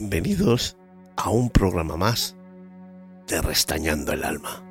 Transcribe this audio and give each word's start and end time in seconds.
Bienvenidos 0.00 0.78
a 1.14 1.28
un 1.28 1.50
programa 1.50 1.94
más 1.94 2.34
de 3.28 3.42
Restañando 3.42 4.14
el 4.14 4.24
Alma. 4.24 4.64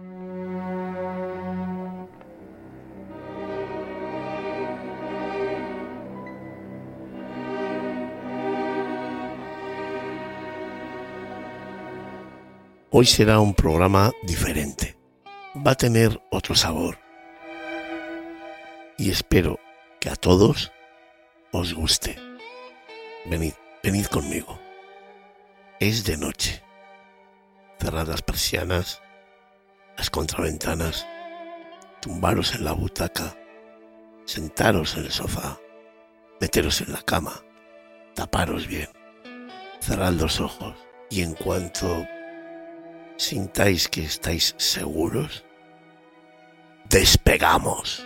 Hoy 12.90 13.06
será 13.06 13.40
un 13.40 13.54
programa 13.54 14.12
diferente. 14.24 14.98
Va 15.56 15.72
a 15.72 15.76
tener 15.76 16.20
otro 16.32 16.56
sabor. 16.56 16.98
Y 18.98 19.12
espero 19.12 19.60
que 20.00 20.10
a 20.10 20.16
todos 20.16 20.72
os 21.52 21.76
guste. 21.76 22.18
Venid, 23.28 23.54
venid 23.84 24.08
conmigo. 24.08 24.69
Es 25.80 26.04
de 26.04 26.18
noche. 26.18 26.62
Cerrad 27.80 28.08
las 28.08 28.22
persianas, 28.22 29.02
las 29.98 30.10
contraventanas, 30.10 31.08
tumbaros 32.02 32.54
en 32.54 32.66
la 32.66 32.74
butaca, 32.74 33.34
sentaros 34.26 34.98
en 34.98 35.06
el 35.06 35.12
sofá, 35.12 35.58
meteros 36.42 36.82
en 36.82 36.92
la 36.92 37.02
cama, 37.02 37.32
taparos 38.14 38.68
bien, 38.68 38.90
cerrad 39.80 40.12
los 40.12 40.42
ojos 40.42 40.76
y 41.10 41.22
en 41.22 41.34
cuanto 41.34 42.06
sintáis 43.16 43.88
que 43.88 44.04
estáis 44.04 44.56
seguros, 44.58 45.46
despegamos. 46.90 48.06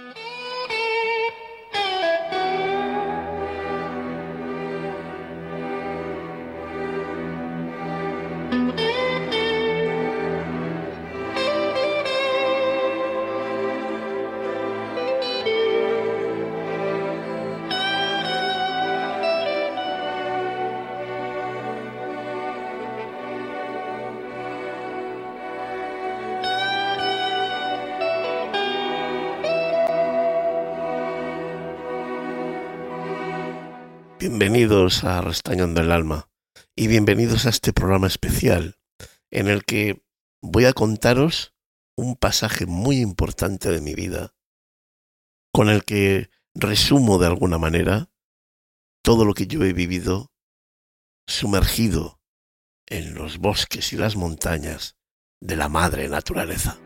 Bienvenidos 34.25 35.03
a 35.03 35.19
Restañando 35.19 35.81
el 35.81 35.91
Alma 35.91 36.29
y 36.77 36.87
bienvenidos 36.87 37.45
a 37.45 37.49
este 37.49 37.73
programa 37.73 38.07
especial 38.07 38.79
en 39.31 39.49
el 39.49 39.65
que 39.65 40.01
voy 40.41 40.63
a 40.63 40.71
contaros 40.71 41.53
un 41.97 42.15
pasaje 42.15 42.65
muy 42.65 43.01
importante 43.01 43.69
de 43.69 43.81
mi 43.81 43.95
vida 43.95 44.33
con 45.51 45.67
el 45.67 45.83
que 45.83 46.29
resumo 46.55 47.17
de 47.17 47.27
alguna 47.27 47.57
manera 47.57 48.13
todo 49.03 49.25
lo 49.25 49.33
que 49.33 49.45
yo 49.45 49.61
he 49.65 49.73
vivido 49.73 50.31
sumergido 51.27 52.21
en 52.87 53.15
los 53.15 53.39
bosques 53.39 53.91
y 53.91 53.97
las 53.97 54.15
montañas 54.15 54.95
de 55.41 55.57
la 55.57 55.67
madre 55.67 56.07
naturaleza. 56.07 56.79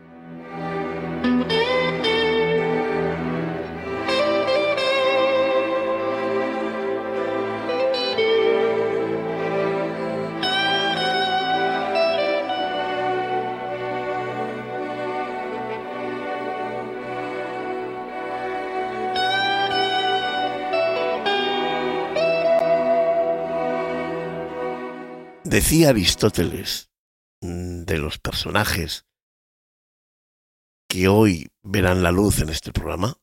Decía 25.58 25.88
Aristóteles 25.88 26.88
mm, 27.40 27.82
de 27.82 27.98
los 27.98 28.20
personajes 28.20 29.08
que 30.88 31.08
hoy 31.08 31.50
verán 31.64 32.04
la 32.04 32.12
luz 32.12 32.38
en 32.38 32.48
este 32.48 32.72
programa, 32.72 33.20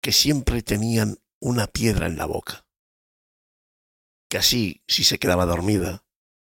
que 0.00 0.12
siempre 0.12 0.62
tenían 0.62 1.16
una 1.40 1.66
piedra 1.66 2.06
en 2.06 2.16
la 2.16 2.26
boca, 2.26 2.64
que 4.30 4.38
así, 4.38 4.84
si 4.86 5.02
se 5.02 5.18
quedaba 5.18 5.46
dormida, 5.46 6.06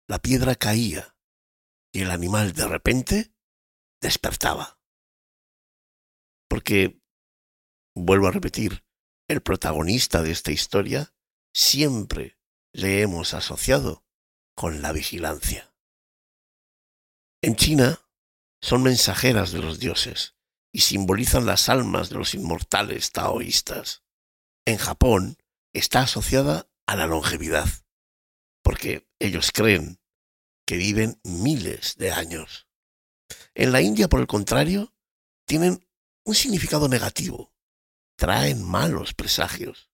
la 0.07 0.17
piedra 0.17 0.55
caía 0.55 1.15
y 1.93 2.01
el 2.01 2.09
animal 2.09 2.53
de 2.53 2.67
repente 2.67 3.31
despertaba. 4.01 4.79
Porque, 6.49 6.99
vuelvo 7.95 8.25
a 8.25 8.31
repetir, 8.31 8.83
el 9.29 9.43
protagonista 9.43 10.23
de 10.23 10.31
esta 10.31 10.51
historia 10.51 11.13
siempre 11.53 12.39
le 12.73 13.03
hemos 13.03 13.35
asociado 13.35 14.02
con 14.55 14.81
la 14.81 14.91
vigilancia. 14.91 15.73
En 17.41 17.55
China 17.55 17.99
son 18.61 18.83
mensajeras 18.83 19.51
de 19.51 19.59
los 19.59 19.79
dioses 19.79 20.35
y 20.71 20.81
simbolizan 20.81 21.45
las 21.45 21.69
almas 21.69 22.09
de 22.09 22.15
los 22.15 22.33
inmortales 22.33 23.11
taoístas. 23.11 24.03
En 24.65 24.77
Japón 24.77 25.37
está 25.73 26.01
asociada 26.01 26.69
a 26.87 26.95
la 26.95 27.05
longevidad, 27.05 27.67
porque 28.63 29.07
ellos 29.19 29.51
creen 29.51 29.99
que 30.65 30.77
viven 30.77 31.19
miles 31.23 31.97
de 31.97 32.11
años. 32.11 32.67
En 33.53 33.71
la 33.71 33.81
India, 33.81 34.07
por 34.07 34.21
el 34.21 34.27
contrario, 34.27 34.93
tienen 35.45 35.85
un 36.25 36.35
significado 36.35 36.87
negativo, 36.87 37.53
traen 38.15 38.63
malos 38.63 39.13
presagios. 39.13 39.91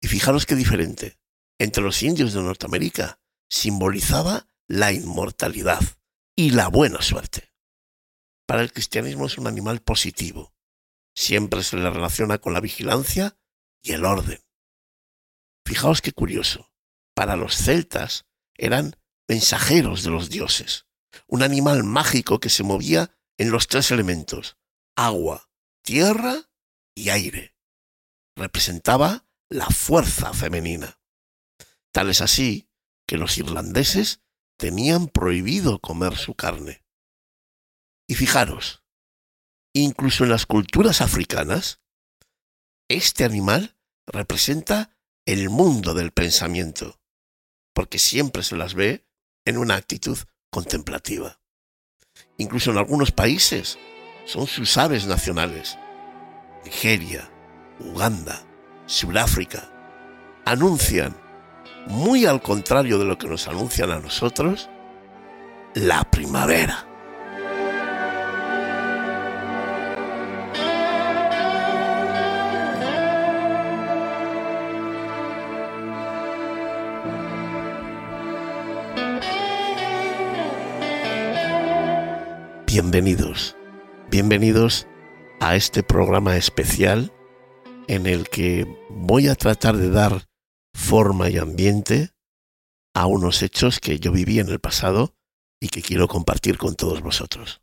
Y 0.00 0.08
fijaros 0.08 0.46
qué 0.46 0.54
diferente 0.54 1.19
entre 1.60 1.84
los 1.84 2.02
indios 2.02 2.32
de 2.32 2.42
Norteamérica 2.42 3.20
simbolizaba 3.50 4.48
la 4.66 4.92
inmortalidad 4.92 5.80
y 6.34 6.52
la 6.52 6.68
buena 6.68 7.02
suerte. 7.02 7.52
Para 8.46 8.62
el 8.62 8.72
cristianismo 8.72 9.26
es 9.26 9.36
un 9.36 9.46
animal 9.46 9.80
positivo. 9.82 10.54
Siempre 11.14 11.62
se 11.62 11.76
le 11.76 11.90
relaciona 11.90 12.38
con 12.38 12.54
la 12.54 12.60
vigilancia 12.60 13.38
y 13.82 13.92
el 13.92 14.06
orden. 14.06 14.40
Fijaos 15.66 16.00
qué 16.00 16.12
curioso. 16.12 16.72
Para 17.14 17.36
los 17.36 17.54
celtas 17.56 18.24
eran 18.54 18.96
mensajeros 19.28 20.02
de 20.02 20.10
los 20.10 20.30
dioses, 20.30 20.86
un 21.26 21.42
animal 21.42 21.84
mágico 21.84 22.40
que 22.40 22.48
se 22.48 22.62
movía 22.62 23.14
en 23.36 23.50
los 23.50 23.68
tres 23.68 23.90
elementos, 23.90 24.56
agua, 24.96 25.50
tierra 25.82 26.50
y 26.94 27.10
aire. 27.10 27.54
Representaba 28.34 29.26
la 29.50 29.66
fuerza 29.66 30.32
femenina. 30.32 30.99
Tal 31.92 32.10
es 32.10 32.20
así 32.20 32.68
que 33.06 33.16
los 33.16 33.38
irlandeses 33.38 34.22
tenían 34.58 35.08
prohibido 35.08 35.80
comer 35.80 36.16
su 36.16 36.34
carne. 36.34 36.84
Y 38.08 38.14
fijaros, 38.14 38.82
incluso 39.74 40.24
en 40.24 40.30
las 40.30 40.46
culturas 40.46 41.00
africanas, 41.00 41.80
este 42.88 43.24
animal 43.24 43.76
representa 44.06 44.96
el 45.26 45.48
mundo 45.48 45.94
del 45.94 46.12
pensamiento, 46.12 47.00
porque 47.74 47.98
siempre 47.98 48.42
se 48.42 48.56
las 48.56 48.74
ve 48.74 49.06
en 49.44 49.58
una 49.58 49.76
actitud 49.76 50.18
contemplativa. 50.50 51.40
Incluso 52.36 52.70
en 52.70 52.78
algunos 52.78 53.12
países 53.12 53.78
son 54.24 54.46
sus 54.46 54.76
aves 54.76 55.06
nacionales. 55.06 55.78
Nigeria, 56.64 57.30
Uganda, 57.78 58.44
Sudáfrica, 58.86 59.70
anuncian 60.44 61.16
muy 61.86 62.26
al 62.26 62.42
contrario 62.42 62.98
de 62.98 63.04
lo 63.04 63.18
que 63.18 63.28
nos 63.28 63.48
anuncian 63.48 63.90
a 63.90 64.00
nosotros, 64.00 64.68
la 65.74 66.04
primavera. 66.04 66.86
Bienvenidos, 82.66 83.56
bienvenidos 84.10 84.86
a 85.40 85.56
este 85.56 85.82
programa 85.82 86.36
especial 86.36 87.12
en 87.88 88.06
el 88.06 88.28
que 88.28 88.66
voy 88.88 89.26
a 89.26 89.34
tratar 89.34 89.76
de 89.76 89.90
dar 89.90 90.29
forma 90.74 91.28
y 91.28 91.38
ambiente 91.38 92.10
a 92.94 93.06
unos 93.06 93.42
hechos 93.42 93.80
que 93.80 93.98
yo 93.98 94.12
viví 94.12 94.40
en 94.40 94.48
el 94.48 94.60
pasado 94.60 95.16
y 95.60 95.68
que 95.68 95.82
quiero 95.82 96.08
compartir 96.08 96.58
con 96.58 96.74
todos 96.74 97.00
vosotros. 97.00 97.62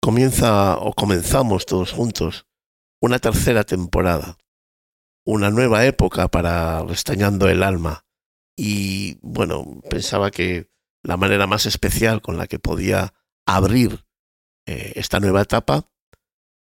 Comienza 0.00 0.78
o 0.78 0.92
comenzamos 0.92 1.66
todos 1.66 1.92
juntos 1.92 2.46
una 3.00 3.18
tercera 3.18 3.64
temporada, 3.64 4.38
una 5.24 5.50
nueva 5.50 5.86
época 5.86 6.28
para 6.28 6.82
Restañando 6.84 7.48
el 7.48 7.62
Alma, 7.62 8.04
y 8.58 9.18
bueno, 9.22 9.80
pensaba 9.88 10.32
que 10.32 10.68
la 11.04 11.16
manera 11.16 11.46
más 11.46 11.64
especial 11.66 12.20
con 12.20 12.36
la 12.36 12.48
que 12.48 12.58
podía 12.58 13.14
abrir 13.46 14.04
eh, 14.66 14.94
esta 14.96 15.20
nueva 15.20 15.42
etapa 15.42 15.88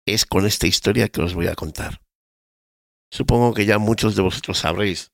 es 0.07 0.25
con 0.25 0.45
esta 0.45 0.67
historia 0.67 1.09
que 1.09 1.21
os 1.21 1.33
voy 1.33 1.47
a 1.47 1.55
contar. 1.55 2.00
Supongo 3.11 3.53
que 3.53 3.65
ya 3.65 3.77
muchos 3.77 4.15
de 4.15 4.21
vosotros 4.21 4.59
sabréis, 4.59 5.11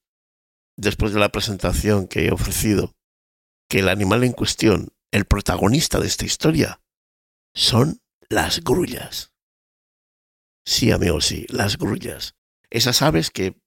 después 0.77 1.13
de 1.13 1.19
la 1.19 1.29
presentación 1.29 2.07
que 2.07 2.27
he 2.27 2.31
ofrecido, 2.31 2.95
que 3.67 3.79
el 3.79 3.89
animal 3.89 4.23
en 4.23 4.33
cuestión, 4.33 4.93
el 5.11 5.25
protagonista 5.25 5.99
de 5.99 6.07
esta 6.07 6.25
historia, 6.25 6.81
son 7.55 8.01
las 8.29 8.63
grullas. 8.63 9.33
Sí, 10.65 10.91
amigos, 10.91 11.25
sí, 11.25 11.47
las 11.49 11.77
grullas. 11.77 12.35
Esas 12.69 13.01
aves 13.01 13.31
que, 13.31 13.59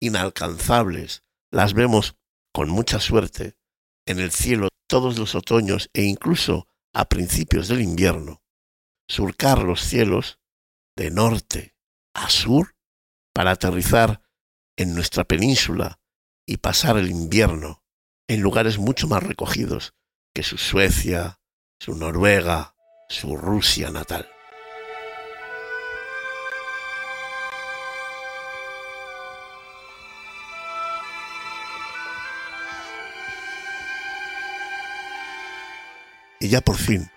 inalcanzables, 0.00 1.22
las 1.50 1.72
vemos 1.72 2.16
con 2.52 2.68
mucha 2.68 3.00
suerte 3.00 3.56
en 4.06 4.18
el 4.18 4.32
cielo 4.32 4.68
todos 4.86 5.18
los 5.18 5.34
otoños 5.34 5.88
e 5.94 6.02
incluso 6.02 6.66
a 6.92 7.08
principios 7.08 7.68
del 7.68 7.80
invierno, 7.80 8.42
surcar 9.08 9.62
los 9.62 9.80
cielos 9.80 10.40
de 10.96 11.10
norte 11.10 11.74
a 12.14 12.28
sur 12.28 12.74
para 13.38 13.52
aterrizar 13.52 14.20
en 14.76 14.96
nuestra 14.96 15.22
península 15.22 16.00
y 16.44 16.56
pasar 16.56 16.98
el 16.98 17.08
invierno 17.08 17.84
en 18.26 18.40
lugares 18.40 18.78
mucho 18.78 19.06
más 19.06 19.22
recogidos 19.22 19.94
que 20.34 20.42
su 20.42 20.58
Suecia, 20.58 21.38
su 21.78 21.94
Noruega, 21.94 22.74
su 23.08 23.36
Rusia 23.36 23.92
natal. 23.92 24.28
Y 36.40 36.48
ya 36.48 36.60
por 36.60 36.76
fin 36.76 37.08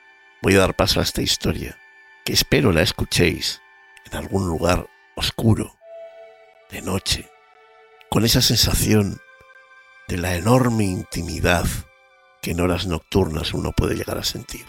voy 0.44 0.54
a 0.54 0.60
dar 0.60 0.76
paso 0.76 1.00
a 1.00 1.04
esta 1.04 1.24
historia, 1.24 1.80
que 2.24 2.34
espero 2.34 2.72
la 2.72 2.84
escuchéis 2.84 3.60
en 4.06 4.20
algún 4.20 4.48
lugar 4.48 4.88
oscuro, 5.16 5.81
de 6.72 6.82
noche, 6.82 7.30
con 8.10 8.26
esa 8.26 8.42
sensación 8.42 9.20
de 10.08 10.18
la 10.18 10.36
enorme 10.36 10.86
intimidad 10.86 11.66
que 12.42 12.52
en 12.52 12.62
horas 12.62 12.88
nocturnas 12.88 13.54
uno 13.54 13.72
puede 13.72 13.96
llegar 13.96 14.18
a 14.18 14.24
sentir. 14.24 14.66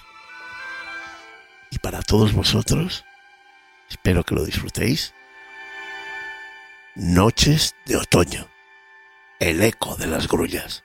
Y 1.70 1.78
para 1.78 2.02
todos 2.02 2.32
vosotros, 2.32 3.04
espero 3.88 4.24
que 4.24 4.34
lo 4.34 4.44
disfrutéis, 4.44 5.14
Noches 6.94 7.74
de 7.86 7.96
Otoño, 7.96 8.48
el 9.40 9.62
eco 9.62 9.96
de 9.96 10.06
las 10.06 10.28
grullas. 10.28 10.84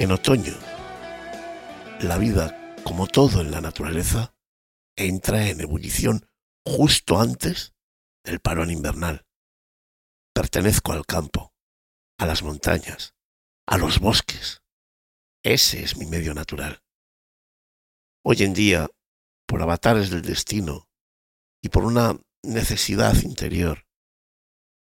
En 0.00 0.12
otoño, 0.12 0.54
la 2.00 2.16
vida, 2.16 2.74
como 2.84 3.06
todo 3.06 3.42
en 3.42 3.50
la 3.50 3.60
naturaleza, 3.60 4.34
entra 4.96 5.48
en 5.48 5.60
ebullición 5.60 6.26
justo 6.64 7.20
antes 7.20 7.74
del 8.24 8.40
parón 8.40 8.70
invernal. 8.70 9.26
Pertenezco 10.32 10.92
al 10.92 11.04
campo, 11.04 11.52
a 12.18 12.24
las 12.24 12.42
montañas, 12.42 13.14
a 13.66 13.76
los 13.76 13.98
bosques. 14.00 14.62
Ese 15.44 15.84
es 15.84 15.98
mi 15.98 16.06
medio 16.06 16.32
natural. 16.32 16.82
Hoy 18.24 18.42
en 18.42 18.54
día, 18.54 18.88
por 19.46 19.60
avatares 19.60 20.08
del 20.08 20.22
destino 20.22 20.88
y 21.62 21.68
por 21.68 21.84
una 21.84 22.18
necesidad 22.42 23.16
interior, 23.20 23.86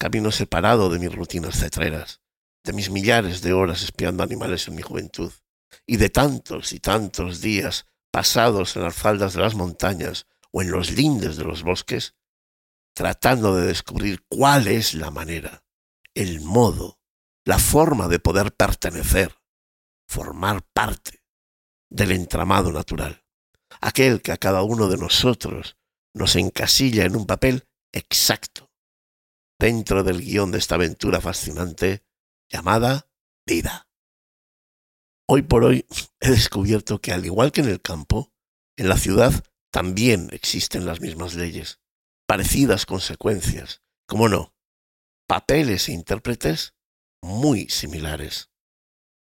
camino 0.00 0.32
separado 0.32 0.88
de 0.88 0.98
mis 0.98 1.14
rutinas 1.14 1.60
cetreras, 1.60 2.23
de 2.64 2.72
mis 2.72 2.90
millares 2.90 3.42
de 3.42 3.52
horas 3.52 3.82
espiando 3.82 4.22
animales 4.22 4.66
en 4.68 4.74
mi 4.74 4.82
juventud, 4.82 5.32
y 5.86 5.98
de 5.98 6.08
tantos 6.08 6.72
y 6.72 6.80
tantos 6.80 7.40
días 7.40 7.86
pasados 8.10 8.76
en 8.76 8.82
las 8.82 8.94
faldas 8.94 9.34
de 9.34 9.40
las 9.40 9.54
montañas 9.54 10.26
o 10.50 10.62
en 10.62 10.70
los 10.70 10.92
lindes 10.92 11.36
de 11.36 11.44
los 11.44 11.62
bosques, 11.62 12.14
tratando 12.94 13.56
de 13.56 13.66
descubrir 13.66 14.24
cuál 14.28 14.68
es 14.68 14.94
la 14.94 15.10
manera, 15.10 15.64
el 16.14 16.40
modo, 16.40 17.00
la 17.44 17.58
forma 17.58 18.08
de 18.08 18.20
poder 18.20 18.52
pertenecer, 18.54 19.36
formar 20.08 20.62
parte 20.72 21.22
del 21.90 22.12
entramado 22.12 22.72
natural, 22.72 23.24
aquel 23.80 24.22
que 24.22 24.32
a 24.32 24.36
cada 24.36 24.62
uno 24.62 24.88
de 24.88 24.96
nosotros 24.96 25.76
nos 26.14 26.36
encasilla 26.36 27.04
en 27.04 27.16
un 27.16 27.26
papel 27.26 27.66
exacto 27.92 28.70
dentro 29.58 30.04
del 30.04 30.20
guion 30.20 30.52
de 30.52 30.58
esta 30.58 30.76
aventura 30.76 31.20
fascinante 31.20 32.04
llamada 32.50 33.08
vida. 33.46 33.88
Hoy 35.26 35.42
por 35.42 35.64
hoy 35.64 35.86
he 36.20 36.30
descubierto 36.30 37.00
que 37.00 37.12
al 37.12 37.24
igual 37.24 37.52
que 37.52 37.62
en 37.62 37.68
el 37.68 37.80
campo, 37.80 38.32
en 38.76 38.88
la 38.88 38.98
ciudad 38.98 39.44
también 39.72 40.28
existen 40.32 40.86
las 40.86 41.00
mismas 41.00 41.34
leyes, 41.34 41.80
parecidas 42.26 42.86
consecuencias, 42.86 43.82
como 44.06 44.28
no, 44.28 44.54
papeles 45.26 45.88
e 45.88 45.92
intérpretes 45.92 46.74
muy 47.22 47.68
similares. 47.68 48.50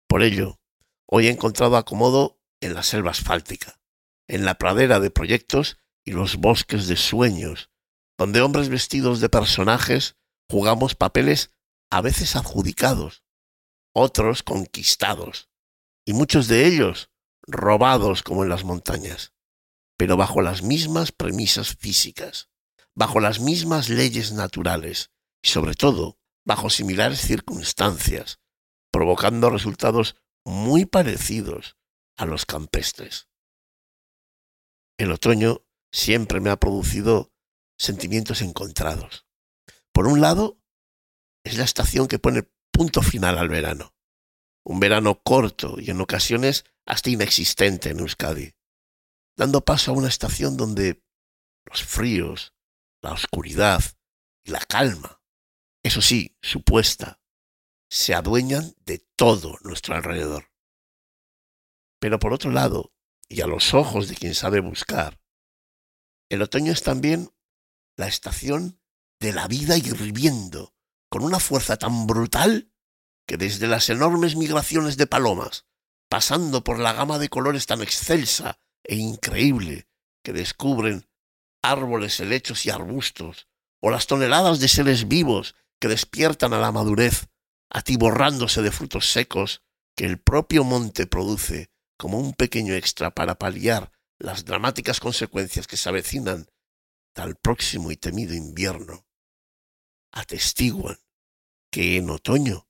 Por 0.07 0.23
ello, 0.23 0.59
hoy 1.07 1.27
he 1.27 1.31
encontrado 1.31 1.77
acomodo 1.77 2.39
en 2.61 2.73
la 2.73 2.83
selva 2.83 3.11
asfáltica, 3.11 3.79
en 4.27 4.45
la 4.45 4.55
pradera 4.55 4.99
de 4.99 5.09
proyectos 5.09 5.79
y 6.05 6.11
los 6.11 6.37
bosques 6.37 6.87
de 6.87 6.97
sueños, 6.97 7.69
donde 8.17 8.41
hombres 8.41 8.69
vestidos 8.69 9.19
de 9.19 9.29
personajes 9.29 10.17
jugamos 10.49 10.95
papeles 10.95 11.53
a 11.89 12.01
veces 12.01 12.35
adjudicados, 12.35 13.23
otros 13.93 14.43
conquistados, 14.43 15.49
y 16.05 16.13
muchos 16.13 16.47
de 16.47 16.65
ellos 16.65 17.11
robados 17.47 18.23
como 18.23 18.43
en 18.43 18.49
las 18.49 18.63
montañas, 18.63 19.33
pero 19.97 20.17
bajo 20.17 20.41
las 20.41 20.61
mismas 20.61 21.11
premisas 21.11 21.75
físicas, 21.75 22.49
bajo 22.93 23.19
las 23.19 23.39
mismas 23.39 23.89
leyes 23.89 24.31
naturales 24.31 25.11
y 25.41 25.49
sobre 25.49 25.75
todo 25.75 26.19
bajo 26.45 26.69
similares 26.69 27.21
circunstancias, 27.21 28.39
provocando 28.91 29.49
resultados 29.49 30.15
muy 30.45 30.85
parecidos 30.85 31.77
a 32.17 32.25
los 32.25 32.45
campestres. 32.45 33.27
El 34.97 35.11
otoño 35.11 35.65
siempre 35.91 36.39
me 36.39 36.49
ha 36.49 36.57
producido 36.57 37.31
sentimientos 37.77 38.41
encontrados. 38.41 39.25
Por 39.91 40.07
un 40.07 40.21
lado, 40.21 40.57
es 41.47 41.57
la 41.57 41.63
estación 41.63 42.07
que 42.07 42.19
pone 42.19 42.43
punto 42.71 43.01
final 43.01 43.37
al 43.37 43.49
verano. 43.49 43.95
Un 44.63 44.79
verano 44.79 45.21
corto 45.23 45.77
y 45.79 45.89
en 45.89 46.01
ocasiones 46.01 46.65
hasta 46.85 47.09
inexistente 47.09 47.89
en 47.89 47.99
Euskadi, 47.99 48.53
dando 49.37 49.63
paso 49.63 49.91
a 49.91 49.93
una 49.95 50.09
estación 50.09 50.57
donde 50.57 51.03
los 51.65 51.83
fríos, 51.83 52.53
la 53.01 53.13
oscuridad 53.13 53.81
y 54.43 54.51
la 54.51 54.59
calma, 54.59 55.21
eso 55.83 56.01
sí, 56.01 56.37
supuesta, 56.41 57.21
se 57.89 58.13
adueñan 58.13 58.75
de 58.85 58.99
todo 59.15 59.57
nuestro 59.61 59.95
alrededor. 59.95 60.51
Pero 61.99 62.19
por 62.19 62.33
otro 62.33 62.51
lado, 62.51 62.93
y 63.29 63.41
a 63.41 63.47
los 63.47 63.73
ojos 63.73 64.09
de 64.09 64.15
quien 64.15 64.35
sabe 64.35 64.59
buscar, 64.59 65.19
el 66.29 66.41
otoño 66.41 66.73
es 66.73 66.83
también 66.83 67.31
la 67.95 68.07
estación 68.07 68.81
de 69.19 69.31
la 69.31 69.47
vida 69.47 69.77
hirviendo 69.77 70.76
con 71.09 71.23
una 71.23 71.39
fuerza 71.39 71.77
tan 71.77 72.07
brutal 72.07 72.71
que 73.27 73.37
desde 73.37 73.67
las 73.67 73.89
enormes 73.89 74.35
migraciones 74.35 74.97
de 74.97 75.07
palomas, 75.07 75.65
pasando 76.09 76.63
por 76.63 76.79
la 76.79 76.93
gama 76.93 77.19
de 77.19 77.29
colores 77.29 77.65
tan 77.65 77.81
excelsa 77.81 78.59
e 78.83 78.95
increíble 78.95 79.87
que 80.23 80.33
descubren 80.33 81.09
árboles 81.61 82.19
helechos 82.19 82.65
y 82.65 82.69
arbustos, 82.69 83.47
o 83.81 83.89
las 83.89 84.07
toneladas 84.07 84.59
de 84.59 84.67
seres 84.67 85.07
vivos 85.07 85.55
que 85.79 85.87
despiertan 85.87 86.53
a 86.53 86.59
la 86.59 86.71
madurez, 86.71 87.27
atiborrándose 87.69 88.61
de 88.61 88.71
frutos 88.71 89.11
secos 89.11 89.61
que 89.95 90.05
el 90.05 90.19
propio 90.19 90.63
monte 90.63 91.07
produce 91.07 91.69
como 91.97 92.19
un 92.19 92.33
pequeño 92.33 92.73
extra 92.73 93.11
para 93.11 93.37
paliar 93.37 93.91
las 94.19 94.45
dramáticas 94.45 94.99
consecuencias 94.99 95.67
que 95.67 95.77
se 95.77 95.89
avecinan 95.89 96.47
tal 97.13 97.35
próximo 97.35 97.91
y 97.91 97.97
temido 97.97 98.35
invierno, 98.35 99.06
atestiguan 100.17 100.97
que 101.71 101.97
en 101.97 102.09
otoño 102.09 102.67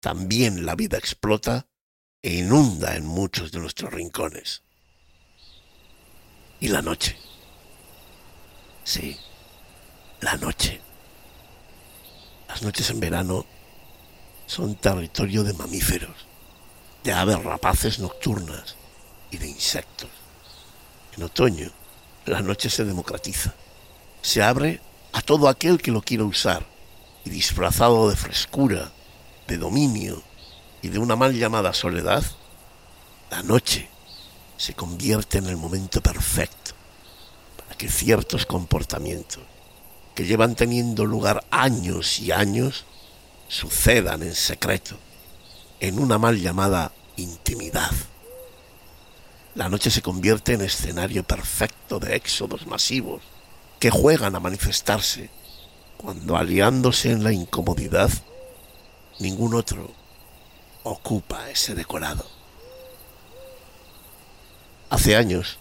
también 0.00 0.66
la 0.66 0.74
vida 0.74 0.98
explota 0.98 1.68
e 2.22 2.34
inunda 2.34 2.96
en 2.96 3.06
muchos 3.06 3.52
de 3.52 3.60
nuestros 3.60 3.92
rincones. 3.92 4.62
Y 6.60 6.68
la 6.68 6.82
noche. 6.82 7.16
Sí, 8.84 9.16
la 10.20 10.36
noche. 10.36 10.80
Las 12.48 12.62
noches 12.62 12.90
en 12.90 13.00
verano 13.00 13.46
son 14.46 14.74
territorio 14.76 15.44
de 15.44 15.52
mamíferos, 15.52 16.26
de 17.04 17.12
aves 17.12 17.42
rapaces 17.44 17.98
nocturnas 17.98 18.76
y 19.30 19.36
de 19.36 19.48
insectos. 19.48 20.10
En 21.16 21.22
otoño, 21.22 21.70
la 22.26 22.40
noche 22.40 22.70
se 22.70 22.84
democratiza. 22.84 23.54
Se 24.22 24.42
abre 24.42 24.80
a 25.12 25.22
todo 25.22 25.48
aquel 25.48 25.80
que 25.80 25.90
lo 25.90 26.02
quiera 26.02 26.24
usar 26.24 26.66
y 27.24 27.30
disfrazado 27.30 28.08
de 28.08 28.16
frescura, 28.16 28.92
de 29.46 29.58
dominio 29.58 30.22
y 30.82 30.88
de 30.88 30.98
una 30.98 31.16
mal 31.16 31.34
llamada 31.34 31.72
soledad, 31.72 32.22
la 33.30 33.42
noche 33.42 33.88
se 34.56 34.74
convierte 34.74 35.38
en 35.38 35.46
el 35.46 35.56
momento 35.56 36.00
perfecto 36.00 36.72
para 37.56 37.76
que 37.76 37.88
ciertos 37.88 38.46
comportamientos 38.46 39.42
que 40.14 40.24
llevan 40.24 40.56
teniendo 40.56 41.04
lugar 41.04 41.44
años 41.50 42.18
y 42.18 42.32
años 42.32 42.84
sucedan 43.48 44.22
en 44.22 44.34
secreto, 44.34 44.96
en 45.80 45.98
una 45.98 46.18
mal 46.18 46.40
llamada 46.40 46.92
intimidad. 47.16 47.92
La 49.54 49.68
noche 49.68 49.90
se 49.90 50.02
convierte 50.02 50.54
en 50.54 50.62
escenario 50.62 51.24
perfecto 51.24 51.98
de 51.98 52.16
éxodos 52.16 52.66
masivos 52.66 53.22
que 53.78 53.90
juegan 53.90 54.34
a 54.34 54.40
manifestarse 54.40 55.30
cuando 55.96 56.36
aliándose 56.36 57.10
en 57.10 57.24
la 57.24 57.32
incomodidad, 57.32 58.10
ningún 59.18 59.54
otro 59.54 59.92
ocupa 60.84 61.50
ese 61.50 61.74
decorado. 61.74 62.24
Hace 64.90 65.16
años, 65.16 65.58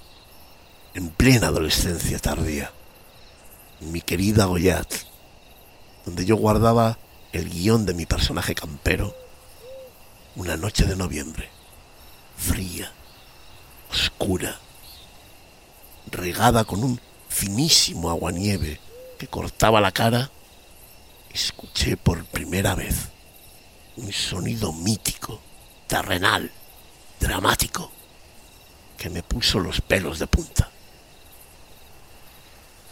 en 0.94 1.10
plena 1.10 1.48
adolescencia 1.48 2.20
tardía, 2.20 2.72
mi 3.80 4.02
querida 4.02 4.46
Goyat, 4.46 4.92
donde 6.06 6.26
yo 6.26 6.36
guardaba 6.38 6.98
el 7.34 7.50
guion 7.50 7.86
de 7.86 7.94
mi 7.94 8.06
personaje 8.06 8.56
campero, 8.56 9.16
una 10.36 10.56
noche 10.56 10.86
de 10.86 10.96
noviembre, 10.96 11.50
fría, 12.38 12.92
oscura, 13.92 14.60
regada 16.10 16.64
con 16.64 16.84
un 16.84 17.07
finísimo 17.38 18.10
aguanieve 18.10 18.80
que 19.20 19.28
cortaba 19.28 19.80
la 19.80 19.92
cara, 19.92 20.32
escuché 21.32 21.96
por 21.96 22.26
primera 22.26 22.74
vez 22.74 23.10
un 23.96 24.12
sonido 24.12 24.74
mítico, 24.74 25.40
terrenal, 25.86 26.52
dramático, 27.20 27.92
que 28.98 29.12
me 29.12 29.22
puso 29.22 29.60
los 29.60 29.82
pelos 29.82 30.18
de 30.18 30.26
punta. 30.26 30.72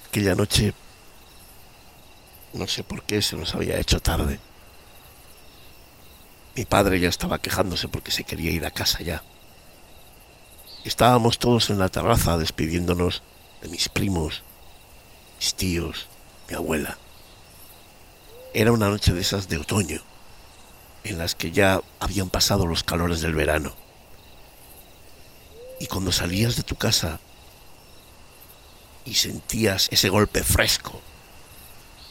Aquella 0.09 0.35
noche, 0.35 0.75
no 2.53 2.67
sé 2.67 2.83
por 2.83 3.01
qué 3.01 3.23
se 3.23 3.35
nos 3.35 3.55
había 3.55 3.79
hecho 3.79 3.99
tarde. 3.99 4.39
Mi 6.55 6.65
padre 6.65 6.99
ya 6.99 7.09
estaba 7.09 7.41
quejándose 7.41 7.87
porque 7.87 8.11
se 8.11 8.23
quería 8.23 8.51
ir 8.51 8.65
a 8.67 8.71
casa 8.71 9.01
ya. 9.01 9.23
Estábamos 10.83 11.39
todos 11.39 11.71
en 11.71 11.79
la 11.79 11.89
terraza 11.89 12.37
despidiéndonos 12.37 13.23
de 13.61 13.69
mis 13.69 13.89
primos, 13.89 14.43
mis 15.39 15.55
tíos, 15.55 16.07
mi 16.49 16.55
abuela. 16.55 16.97
Era 18.53 18.71
una 18.71 18.89
noche 18.89 19.13
de 19.13 19.21
esas 19.21 19.47
de 19.47 19.57
otoño, 19.57 20.01
en 21.03 21.17
las 21.17 21.35
que 21.35 21.51
ya 21.51 21.81
habían 21.99 22.29
pasado 22.29 22.65
los 22.65 22.83
calores 22.83 23.21
del 23.21 23.35
verano. 23.35 23.75
Y 25.79 25.87
cuando 25.87 26.11
salías 26.11 26.55
de 26.55 26.63
tu 26.63 26.75
casa 26.75 27.19
y 29.03 29.15
sentías 29.15 29.89
ese 29.91 30.09
golpe 30.09 30.43
fresco 30.43 31.01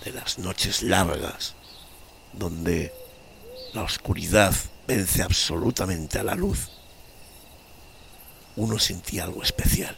de 0.05 0.13
las 0.13 0.39
noches 0.39 0.83
largas, 0.83 1.55
donde 2.33 2.93
la 3.73 3.83
oscuridad 3.83 4.55
vence 4.87 5.23
absolutamente 5.23 6.19
a 6.19 6.23
la 6.23 6.35
luz, 6.35 6.71
uno 8.57 8.79
sentía 8.79 9.25
algo 9.25 9.43
especial. 9.43 9.97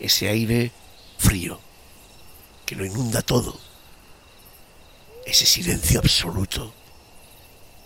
Ese 0.00 0.28
aire 0.28 0.72
frío 1.18 1.60
que 2.66 2.74
lo 2.74 2.84
inunda 2.84 3.22
todo. 3.22 3.58
Ese 5.24 5.46
silencio 5.46 6.00
absoluto 6.00 6.74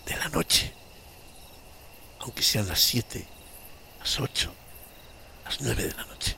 de 0.05 0.15
la 0.15 0.29
noche. 0.29 0.73
Aunque 2.21 2.41
sean 2.41 2.67
las 2.67 2.79
siete, 2.79 3.27
las 3.99 4.19
ocho, 4.19 4.51
las 5.43 5.61
nueve 5.61 5.83
de 5.83 5.93
la 5.93 6.05
noche. 6.05 6.35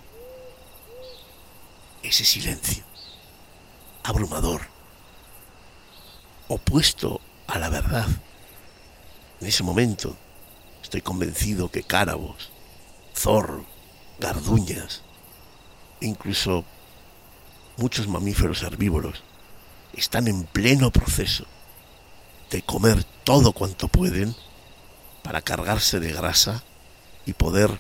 Ese 2.03 2.25
silencio 2.25 2.88
abrumador, 4.07 4.62
opuesto 6.48 7.19
a 7.46 7.60
la 7.60 7.67
verdad. 7.67 8.07
En 9.41 9.48
ese 9.48 9.63
momento 9.63 10.15
estoy 10.81 11.01
convencido 11.01 11.69
que 11.69 11.84
cárabos, 11.84 12.50
zorro, 13.13 13.65
garduñas, 14.19 15.03
incluso 16.01 16.66
muchos 17.77 18.08
mamíferos 18.08 18.63
herbívoros 18.63 19.24
están 19.94 20.27
en 20.27 20.44
pleno 20.44 20.92
proceso 20.92 21.46
de 22.50 22.62
comer 22.62 23.04
todo 23.24 23.51
cuanto 23.51 23.88
pueden 23.88 24.36
para 25.24 25.42
cargarse 25.42 26.00
de 26.00 26.12
grasa 26.13 26.63
y 27.25 27.34
poder 27.34 27.80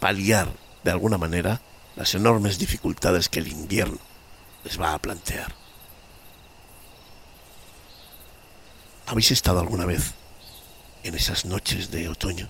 paliar 0.00 0.52
de 0.84 0.90
alguna 0.90 1.18
manera 1.18 1.60
las 1.96 2.14
enormes 2.14 2.58
dificultades 2.58 3.28
que 3.28 3.38
el 3.38 3.48
invierno 3.48 3.98
les 4.64 4.80
va 4.80 4.92
a 4.92 4.98
plantear. 4.98 5.54
¿Habéis 9.06 9.30
estado 9.30 9.60
alguna 9.60 9.86
vez 9.86 10.14
en 11.04 11.14
esas 11.14 11.44
noches 11.44 11.90
de 11.90 12.08
otoño? 12.08 12.48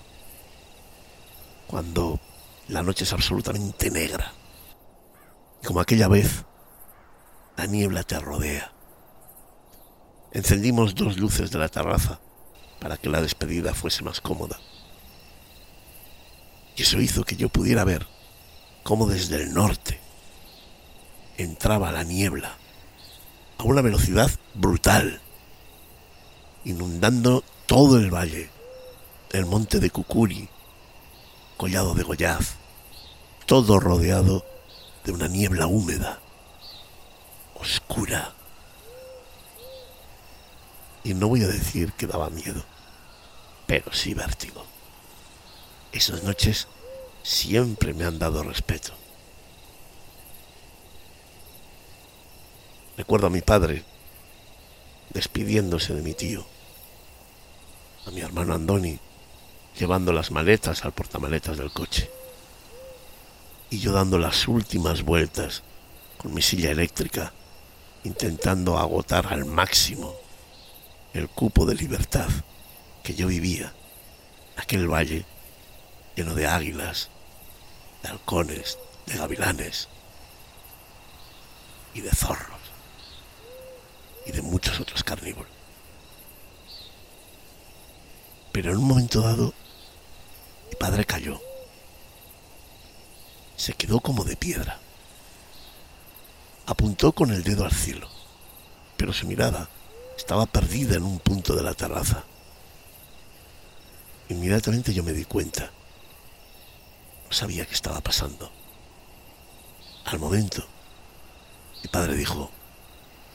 Cuando 1.67 2.19
la 2.67 2.81
noche 2.81 3.03
es 3.03 3.13
absolutamente 3.13 3.89
negra 3.91 4.33
como 5.63 5.79
aquella 5.79 6.07
vez, 6.07 6.45
la 7.55 7.65
niebla 7.65 8.03
te 8.03 8.19
rodea. 8.19 8.71
Encendimos 10.31 10.95
dos 10.95 11.17
luces 11.17 11.51
de 11.51 11.59
la 11.59 11.69
terraza 11.69 12.19
para 12.79 12.97
que 12.97 13.09
la 13.09 13.21
despedida 13.21 13.73
fuese 13.73 14.03
más 14.03 14.21
cómoda. 14.21 14.59
Y 16.75 16.83
eso 16.83 17.01
hizo 17.01 17.23
que 17.23 17.35
yo 17.35 17.49
pudiera 17.49 17.83
ver 17.83 18.05
cómo 18.83 19.07
desde 19.07 19.41
el 19.41 19.53
norte 19.53 19.99
entraba 21.37 21.91
la 21.91 22.03
niebla 22.03 22.55
a 23.57 23.63
una 23.63 23.81
velocidad 23.81 24.29
brutal, 24.53 25.19
inundando 26.65 27.43
todo 27.65 27.97
el 27.97 28.13
valle, 28.13 28.49
el 29.31 29.45
monte 29.45 29.79
de 29.79 29.89
Cucuri, 29.89 30.49
Collado 31.57 31.95
de 31.95 32.03
Goyaz, 32.03 32.55
todo 33.47 33.79
rodeado 33.79 34.45
de 35.07 35.13
una 35.13 35.29
niebla 35.29 35.67
húmeda, 35.67 36.19
oscura. 37.55 38.33
Y 41.01 41.13
no 41.13 41.29
voy 41.29 41.43
a 41.45 41.47
decir 41.47 41.93
que 41.93 42.07
daba 42.07 42.29
miedo, 42.29 42.61
pero 43.65 43.93
sí 43.93 44.13
vértigo. 44.13 44.65
Esas 45.93 46.23
noches 46.23 46.67
siempre 47.23 47.93
me 47.93 48.03
han 48.03 48.19
dado 48.19 48.43
respeto. 48.43 48.91
Recuerdo 52.97 53.27
a 53.27 53.29
mi 53.29 53.41
padre 53.41 53.85
despidiéndose 55.11 55.93
de 55.93 56.01
mi 56.01 56.15
tío, 56.15 56.45
a 58.05 58.11
mi 58.11 58.19
hermano 58.19 58.53
Andoni 58.53 58.99
llevando 59.79 60.11
las 60.11 60.31
maletas 60.31 60.83
al 60.83 60.91
portamaletas 60.91 61.57
del 61.57 61.71
coche 61.71 62.11
y 63.69 63.79
yo 63.79 63.91
dando 63.91 64.17
las 64.17 64.47
últimas 64.47 65.03
vueltas 65.03 65.63
con 66.17 66.33
mi 66.33 66.41
silla 66.41 66.71
eléctrica, 66.71 67.33
intentando 68.03 68.77
agotar 68.77 69.27
al 69.27 69.45
máximo 69.45 70.15
el 71.13 71.29
cupo 71.29 71.65
de 71.65 71.75
libertad 71.75 72.27
que 73.03 73.15
yo 73.15 73.27
vivía, 73.27 73.73
aquel 74.55 74.87
valle 74.87 75.25
lleno 76.15 76.33
de 76.33 76.47
águilas, 76.47 77.09
de 78.01 78.09
halcones, 78.09 78.77
de 79.05 79.17
gavilanes 79.17 79.87
y 81.93 82.01
de 82.01 82.11
zorros 82.11 82.59
y 84.25 84.31
de 84.31 84.41
muchos 84.41 84.79
otros 84.79 85.03
carnívoros. 85.03 85.51
Pero 88.51 88.71
en 88.71 88.77
un 88.77 88.85
momento 88.85 89.21
dado, 89.21 89.53
mi 90.69 90.75
padre 90.79 91.05
cayó. 91.05 91.46
Se 93.57 93.73
quedó 93.73 93.99
como 93.99 94.23
de 94.23 94.37
piedra. 94.37 94.79
Apuntó 96.65 97.11
con 97.11 97.31
el 97.31 97.43
dedo 97.43 97.65
al 97.65 97.71
cielo, 97.71 98.07
pero 98.95 99.11
su 99.11 99.27
mirada 99.27 99.69
estaba 100.15 100.45
perdida 100.45 100.95
en 100.95 101.03
un 101.03 101.19
punto 101.19 101.55
de 101.55 101.63
la 101.63 101.73
terraza. 101.73 102.23
Inmediatamente 104.29 104.93
yo 104.93 105.03
me 105.03 105.13
di 105.13 105.25
cuenta. 105.25 105.71
No 107.25 107.33
sabía 107.33 107.65
qué 107.65 107.73
estaba 107.73 107.99
pasando. 108.01 108.51
Al 110.05 110.19
momento, 110.19 110.65
mi 111.83 111.89
padre 111.89 112.15
dijo, 112.15 112.49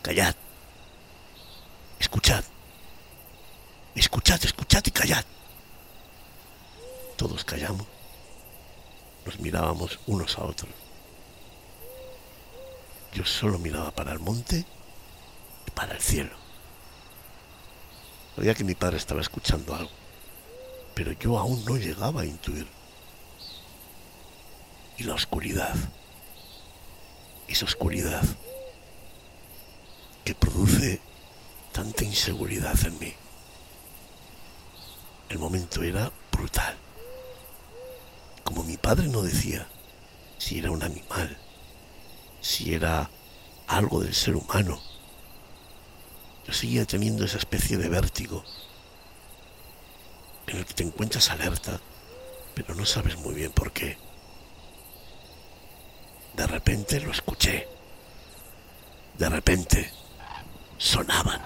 callad, 0.02 0.34
escuchad, 1.98 2.44
escuchad, 3.94 4.44
escuchad 4.44 4.82
y 4.86 4.90
callad. 4.90 5.24
Todos 7.16 7.44
callamos, 7.44 7.86
nos 9.24 9.38
mirábamos 9.40 9.98
unos 10.06 10.38
a 10.38 10.44
otros. 10.44 10.72
Yo 13.12 13.24
solo 13.24 13.58
miraba 13.58 13.90
para 13.90 14.12
el 14.12 14.18
monte 14.18 14.64
y 15.66 15.70
para 15.70 15.94
el 15.94 16.00
cielo. 16.00 16.36
Sabía 18.36 18.54
que 18.54 18.64
mi 18.64 18.74
padre 18.74 18.96
estaba 18.96 19.20
escuchando 19.20 19.74
algo, 19.74 19.90
pero 20.94 21.12
yo 21.12 21.38
aún 21.38 21.64
no 21.64 21.76
llegaba 21.76 22.22
a 22.22 22.26
intuir. 22.26 22.66
Y 24.98 25.04
la 25.04 25.14
oscuridad 25.14 25.74
esa 27.52 27.66
oscuridad 27.66 28.22
que 30.24 30.34
produce 30.34 31.00
tanta 31.72 32.04
inseguridad 32.04 32.78
en 32.86 32.98
mí. 32.98 33.14
El 35.28 35.38
momento 35.38 35.82
era 35.82 36.10
brutal. 36.30 36.76
Como 38.52 38.64
mi 38.64 38.76
padre 38.76 39.08
no 39.08 39.22
decía 39.22 39.66
si 40.36 40.58
era 40.58 40.70
un 40.70 40.82
animal, 40.82 41.38
si 42.42 42.74
era 42.74 43.08
algo 43.66 44.02
del 44.02 44.14
ser 44.14 44.36
humano, 44.36 44.78
yo 46.46 46.52
seguía 46.52 46.84
teniendo 46.84 47.24
esa 47.24 47.38
especie 47.38 47.78
de 47.78 47.88
vértigo 47.88 48.44
en 50.48 50.58
el 50.58 50.66
que 50.66 50.74
te 50.74 50.82
encuentras 50.82 51.30
alerta, 51.30 51.80
pero 52.54 52.74
no 52.74 52.84
sabes 52.84 53.16
muy 53.16 53.32
bien 53.32 53.52
por 53.52 53.72
qué. 53.72 53.96
De 56.36 56.46
repente 56.46 57.00
lo 57.00 57.10
escuché. 57.10 57.66
De 59.16 59.30
repente 59.30 59.90
sonaban. 60.76 61.40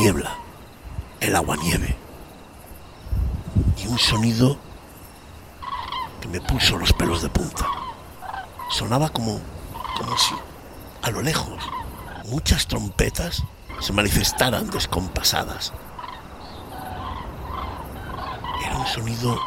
Niebla, 0.00 0.34
el 1.20 1.36
agua 1.36 1.56
nieve 1.56 1.94
y 3.76 3.86
un 3.86 3.98
sonido 3.98 4.56
que 6.22 6.28
me 6.28 6.40
puso 6.40 6.78
los 6.78 6.90
pelos 6.94 7.20
de 7.20 7.28
punta 7.28 7.66
sonaba 8.70 9.10
como, 9.10 9.38
como 9.98 10.16
si 10.16 10.34
a 11.02 11.10
lo 11.10 11.20
lejos 11.20 11.62
muchas 12.30 12.66
trompetas 12.66 13.42
se 13.78 13.92
manifestaran 13.92 14.70
descompasadas. 14.70 15.74
Era 18.64 18.78
un 18.78 18.86
sonido 18.86 19.38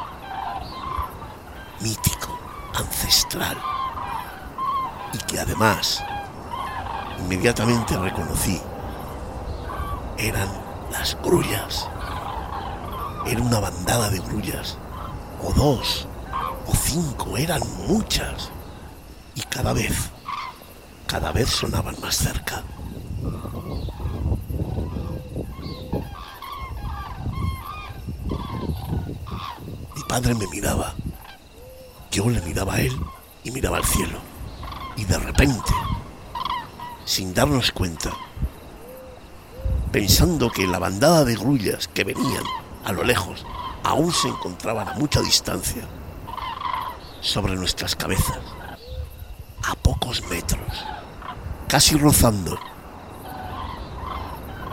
mítico, 1.79 2.39
ancestral, 2.75 3.57
y 5.13 5.17
que 5.17 5.39
además 5.39 6.03
inmediatamente 7.17 7.97
reconocí. 7.97 8.61
Eran 10.23 10.47
las 10.89 11.17
grullas. 11.21 11.89
Era 13.25 13.41
una 13.41 13.59
bandada 13.59 14.09
de 14.09 14.19
grullas, 14.19 14.77
o 15.43 15.51
dos, 15.51 16.07
o 16.65 16.73
cinco, 16.73 17.37
eran 17.37 17.61
muchas 17.87 18.49
y 19.35 19.41
cada 19.41 19.73
vez, 19.73 20.11
cada 21.07 21.33
vez 21.33 21.49
sonaban 21.49 21.99
más 21.99 22.15
cerca. 22.15 22.63
Mi 29.93 30.03
padre 30.07 30.35
me 30.35 30.47
miraba, 30.47 30.93
yo 32.11 32.29
le 32.29 32.39
miraba 32.41 32.75
a 32.75 32.79
él 32.79 32.97
y 33.43 33.51
miraba 33.51 33.77
al 33.77 33.85
cielo. 33.85 34.19
Y 34.95 35.03
de 35.03 35.17
repente, 35.17 35.73
sin 37.03 37.33
darnos 37.33 37.71
cuenta, 37.71 38.11
pensando 39.93 40.49
que 40.49 40.65
la 40.65 40.79
bandada 40.79 41.23
de 41.23 41.35
grullas 41.35 41.87
que 41.87 42.03
venían 42.03 42.43
a 42.83 42.91
lo 42.91 43.03
lejos 43.03 43.45
aún 43.83 44.11
se 44.11 44.27
encontraban 44.27 44.87
a 44.87 44.93
mucha 44.95 45.21
distancia 45.21 45.83
sobre 47.21 47.55
nuestras 47.55 47.95
cabezas, 47.95 48.39
a 49.63 49.75
pocos 49.75 50.23
metros, 50.29 50.83
casi 51.67 51.95
rozando 51.95 52.59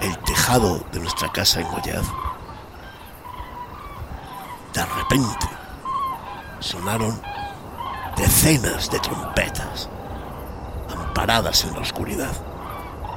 el 0.00 0.16
tejado 0.20 0.86
de 0.90 1.00
nuestra 1.00 1.30
casa 1.30 1.60
en 1.60 1.68
Goyaz. 1.68 2.06
De 4.72 4.86
repente 4.86 5.46
sonaron 6.60 7.20
decenas 8.16 8.90
de 8.90 8.98
trompetas 9.00 9.90
amparadas 10.88 11.62
en 11.64 11.74
la 11.74 11.80
oscuridad. 11.80 12.32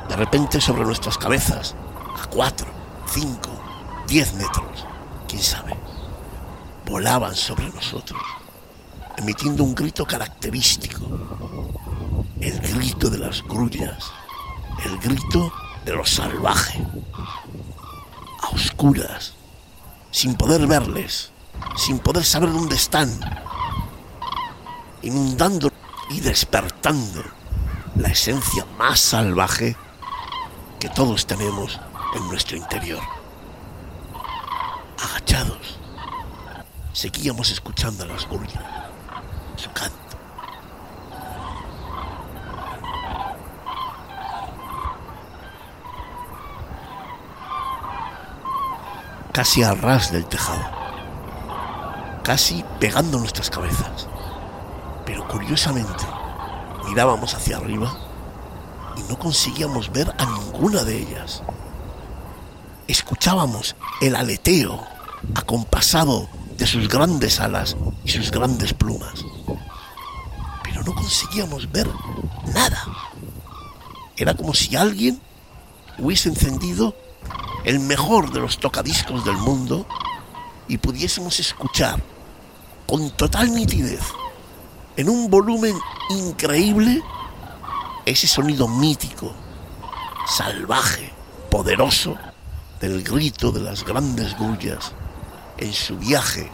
De 0.09 0.17
repente 0.17 0.59
sobre 0.59 0.83
nuestras 0.83 1.17
cabezas, 1.17 1.75
a 2.21 2.25
cuatro, 2.27 2.67
cinco, 3.07 3.49
diez 4.07 4.33
metros, 4.33 4.85
quién 5.27 5.41
sabe, 5.41 5.75
volaban 6.85 7.35
sobre 7.35 7.69
nosotros 7.69 8.21
emitiendo 9.17 9.63
un 9.63 9.75
grito 9.75 10.05
característico. 10.05 11.05
El 12.39 12.59
grito 12.59 13.09
de 13.09 13.19
las 13.19 13.41
grullas, 13.43 14.11
el 14.85 14.97
grito 14.99 15.51
de 15.85 15.93
lo 15.93 16.05
salvaje. 16.05 16.85
A 18.41 18.49
oscuras, 18.49 19.33
sin 20.11 20.35
poder 20.35 20.67
verles, 20.67 21.31
sin 21.77 21.99
poder 21.99 22.25
saber 22.25 22.51
dónde 22.51 22.75
están, 22.75 23.09
inundando 25.01 25.71
y 26.09 26.19
despertando 26.19 27.23
la 27.95 28.09
esencia 28.09 28.65
más 28.77 28.99
salvaje 28.99 29.77
que 30.79 30.89
todos 30.89 31.25
tenemos 31.25 31.79
en 32.15 32.27
nuestro 32.27 32.57
interior. 32.57 33.01
Agachados, 35.01 35.77
seguíamos 36.93 37.51
escuchando 37.51 38.03
a 38.03 38.07
las 38.07 38.27
grullas 38.27 38.63
su 39.55 39.71
canto. 39.71 39.97
Casi 49.31 49.63
al 49.63 49.79
ras 49.79 50.11
del 50.11 50.25
tejado, 50.25 50.61
casi 52.23 52.63
pegando 52.79 53.17
nuestras 53.17 53.49
cabezas. 53.49 54.07
Pero 55.05 55.27
curiosamente, 55.27 56.05
mirábamos 56.85 57.33
hacia 57.33 57.57
arriba 57.57 57.97
y 58.95 59.01
no 59.03 59.17
conseguíamos 59.17 59.91
ver 59.91 60.13
a 60.17 60.25
ninguna 60.25 60.83
de 60.83 60.97
ellas. 60.97 61.41
Escuchábamos 62.87 63.75
el 64.01 64.15
aleteo 64.15 64.83
acompasado 65.35 66.29
de 66.57 66.67
sus 66.67 66.87
grandes 66.87 67.39
alas 67.39 67.75
y 68.03 68.09
sus 68.09 68.31
grandes 68.31 68.73
plumas 68.73 69.23
no 70.85 70.93
conseguíamos 70.93 71.71
ver 71.71 71.89
nada. 72.53 72.83
Era 74.17 74.33
como 74.35 74.53
si 74.53 74.75
alguien 74.75 75.19
hubiese 75.97 76.29
encendido 76.29 76.95
el 77.63 77.79
mejor 77.79 78.31
de 78.31 78.41
los 78.41 78.59
tocadiscos 78.59 79.23
del 79.25 79.37
mundo 79.37 79.85
y 80.67 80.77
pudiésemos 80.77 81.39
escuchar 81.39 82.01
con 82.87 83.09
total 83.11 83.53
nitidez, 83.53 84.01
en 84.97 85.09
un 85.09 85.29
volumen 85.29 85.75
increíble, 86.09 87.01
ese 88.05 88.27
sonido 88.27 88.67
mítico, 88.67 89.33
salvaje, 90.27 91.11
poderoso, 91.49 92.17
del 92.83 93.01
grito 93.01 93.49
de 93.49 93.61
las 93.61 93.85
grandes 93.85 94.37
grullas 94.37 94.91
en 95.57 95.71
su 95.71 95.97
viaje 95.97 96.51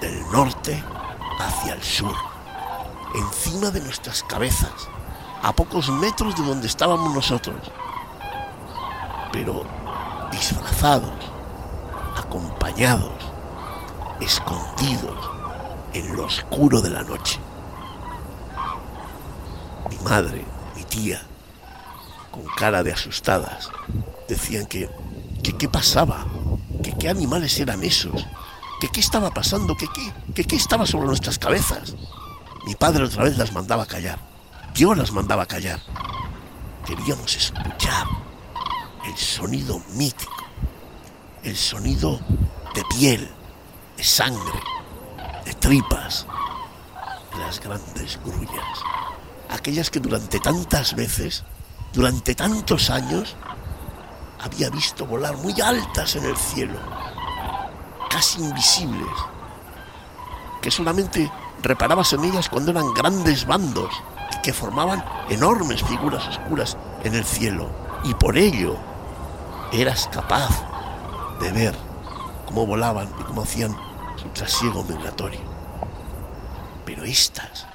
del 0.00 0.18
norte 0.32 0.82
hacia 1.38 1.74
el 1.74 1.82
sur 1.82 2.14
encima 3.14 3.70
de 3.70 3.82
nuestras 3.82 4.22
cabezas, 4.22 4.72
a 5.42 5.52
pocos 5.52 5.90
metros 5.90 6.34
de 6.36 6.42
donde 6.42 6.66
estábamos 6.66 7.14
nosotros, 7.14 7.70
pero 9.30 9.66
disfrazados, 10.30 11.12
acompañados, 12.16 13.12
escondidos 14.22 15.18
en 15.92 16.16
lo 16.16 16.24
oscuro 16.24 16.80
de 16.80 16.88
la 16.88 17.02
noche. 17.02 17.38
Mi 19.90 19.98
madre, 19.98 20.46
mi 20.74 20.84
tía, 20.84 21.20
con 22.30 22.46
cara 22.56 22.82
de 22.82 22.94
asustadas, 22.94 23.68
decían 24.26 24.64
que, 24.64 24.88
que 25.42 25.52
qué 25.54 25.68
pasaba, 25.68 26.26
que 26.82 26.92
qué 26.92 27.08
animales 27.08 27.58
eran 27.58 27.82
esos, 27.82 28.26
que 28.80 28.88
qué 28.88 29.00
estaba 29.00 29.30
pasando, 29.30 29.76
que 29.76 29.86
qué, 30.34 30.44
qué 30.44 30.56
estaba 30.56 30.86
sobre 30.86 31.06
nuestras 31.06 31.38
cabezas. 31.38 31.94
Mi 32.64 32.74
padre 32.74 33.04
otra 33.04 33.24
vez 33.24 33.36
las 33.36 33.52
mandaba 33.52 33.86
callar. 33.86 34.18
Yo 34.74 34.94
las 34.94 35.12
mandaba 35.12 35.46
callar. 35.46 35.80
Queríamos 36.86 37.36
escuchar 37.36 38.06
el 39.04 39.16
sonido 39.16 39.80
mítico, 39.94 40.32
el 41.42 41.56
sonido 41.56 42.20
de 42.74 42.82
piel, 42.96 43.30
de 43.96 44.04
sangre, 44.04 44.60
de 45.44 45.54
tripas, 45.54 46.26
de 47.32 47.38
las 47.38 47.60
grandes 47.60 48.18
grullas, 48.24 48.78
aquellas 49.50 49.90
que 49.90 50.00
durante 50.00 50.38
tantas 50.38 50.94
veces, 50.94 51.44
durante 51.92 52.34
tantos 52.34 52.90
años, 52.90 53.36
había 54.42 54.70
visto 54.70 55.06
volar 55.06 55.36
muy 55.36 55.60
altas 55.60 56.16
en 56.16 56.24
el 56.24 56.36
cielo, 56.36 56.78
casi 58.10 58.40
invisibles, 58.40 59.08
que 60.60 60.70
solamente 60.70 61.30
reparabas 61.62 62.12
en 62.12 62.24
ellas 62.24 62.48
cuando 62.48 62.72
eran 62.72 62.92
grandes 62.92 63.46
bandos 63.46 63.92
que 64.42 64.52
formaban 64.52 65.04
enormes 65.28 65.82
figuras 65.84 66.26
oscuras 66.26 66.76
en 67.04 67.14
el 67.14 67.24
cielo 67.24 67.70
y 68.04 68.14
por 68.14 68.36
ello 68.36 68.76
eras 69.72 70.08
capaz 70.12 70.50
de 71.40 71.52
ver 71.52 71.74
cómo 72.46 72.66
volaban 72.66 73.08
y 73.20 73.22
cómo 73.22 73.42
hacían 73.42 73.76
su 74.16 74.28
trasiego 74.28 74.82
migratorio. 74.84 75.40
Pero 76.84 77.04
estas, 77.04 77.66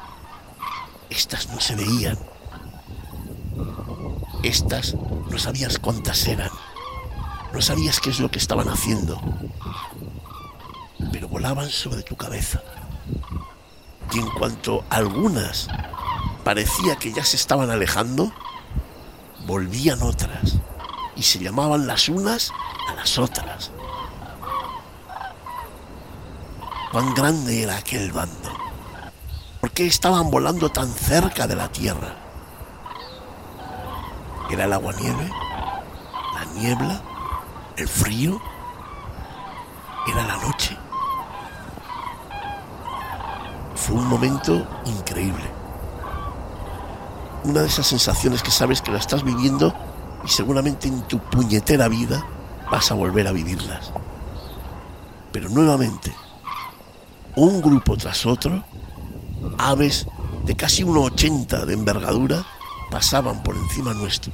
estas 1.09 1.47
no 1.49 1.59
se 1.59 1.75
veían. 1.75 2.17
Estas 4.43 4.95
no 5.29 5.37
sabías 5.37 5.79
cuántas 5.79 6.25
eran. 6.27 6.49
No 7.53 7.61
sabías 7.61 7.99
qué 7.99 8.09
es 8.09 8.19
lo 8.19 8.29
que 8.29 8.39
estaban 8.39 8.69
haciendo. 8.69 9.19
Pero 11.11 11.27
volaban 11.27 11.69
sobre 11.69 12.03
tu 12.03 12.15
cabeza. 12.15 12.61
Y 14.13 14.19
en 14.19 14.29
cuanto 14.31 14.83
algunas 14.89 15.67
parecía 16.43 16.95
que 16.95 17.11
ya 17.11 17.25
se 17.25 17.35
estaban 17.35 17.69
alejando, 17.69 18.31
volvían 19.45 20.01
otras 20.01 20.55
y 21.15 21.23
se 21.23 21.39
llamaban 21.39 21.87
las 21.87 22.09
unas 22.09 22.51
a 22.89 22.93
las 22.95 23.17
otras. 23.17 23.71
Cuán 26.91 27.13
grande 27.13 27.63
era 27.63 27.77
aquel 27.77 28.11
bando. 28.11 28.49
¿Por 29.59 29.71
qué 29.71 29.87
estaban 29.87 30.31
volando 30.31 30.69
tan 30.69 30.91
cerca 30.93 31.47
de 31.47 31.55
la 31.55 31.69
tierra? 31.69 32.26
¿Era 34.49 34.65
el 34.65 34.73
agua-nieve? 34.73 35.29
¿La 36.33 36.45
niebla? 36.53 37.01
¿El 37.75 37.87
frío? 37.87 38.41
¿Era 40.07 40.25
la 40.25 40.37
noche? 40.37 40.77
Fue 43.75 43.95
un 43.95 44.07
momento 44.07 44.65
increíble. 44.85 45.43
Una 47.43 47.61
de 47.61 47.67
esas 47.67 47.87
sensaciones 47.87 48.41
que 48.41 48.51
sabes 48.51 48.81
que 48.81 48.91
la 48.91 48.99
estás 48.99 49.23
viviendo 49.23 49.73
y 50.23 50.29
seguramente 50.29 50.87
en 50.87 51.01
tu 51.03 51.19
puñetera 51.19 51.87
vida 51.87 52.25
vas 52.71 52.91
a 52.91 52.95
volver 52.95 53.27
a 53.27 53.31
vivirlas. 53.31 53.91
Pero 55.31 55.49
nuevamente, 55.49 56.13
un 57.35 57.61
grupo 57.61 57.95
tras 57.97 58.25
otro, 58.25 58.63
aves 59.57 60.07
de 60.45 60.55
casi 60.55 60.83
1,80 60.83 61.65
de 61.65 61.73
envergadura, 61.73 62.45
pasaban 62.89 63.43
por 63.43 63.55
encima 63.55 63.93
nuestro. 63.93 64.31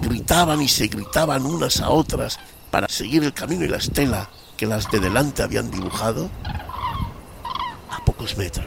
Gritaban 0.00 0.60
y 0.60 0.68
se 0.68 0.88
gritaban 0.88 1.46
unas 1.46 1.80
a 1.80 1.90
otras 1.90 2.38
para 2.70 2.88
seguir 2.88 3.24
el 3.24 3.32
camino 3.32 3.64
y 3.64 3.68
la 3.68 3.78
estela 3.78 4.28
que 4.56 4.66
las 4.66 4.90
de 4.90 5.00
delante 5.00 5.42
habían 5.42 5.70
dibujado 5.70 6.28
a 7.90 8.04
pocos 8.04 8.36
metros. 8.36 8.66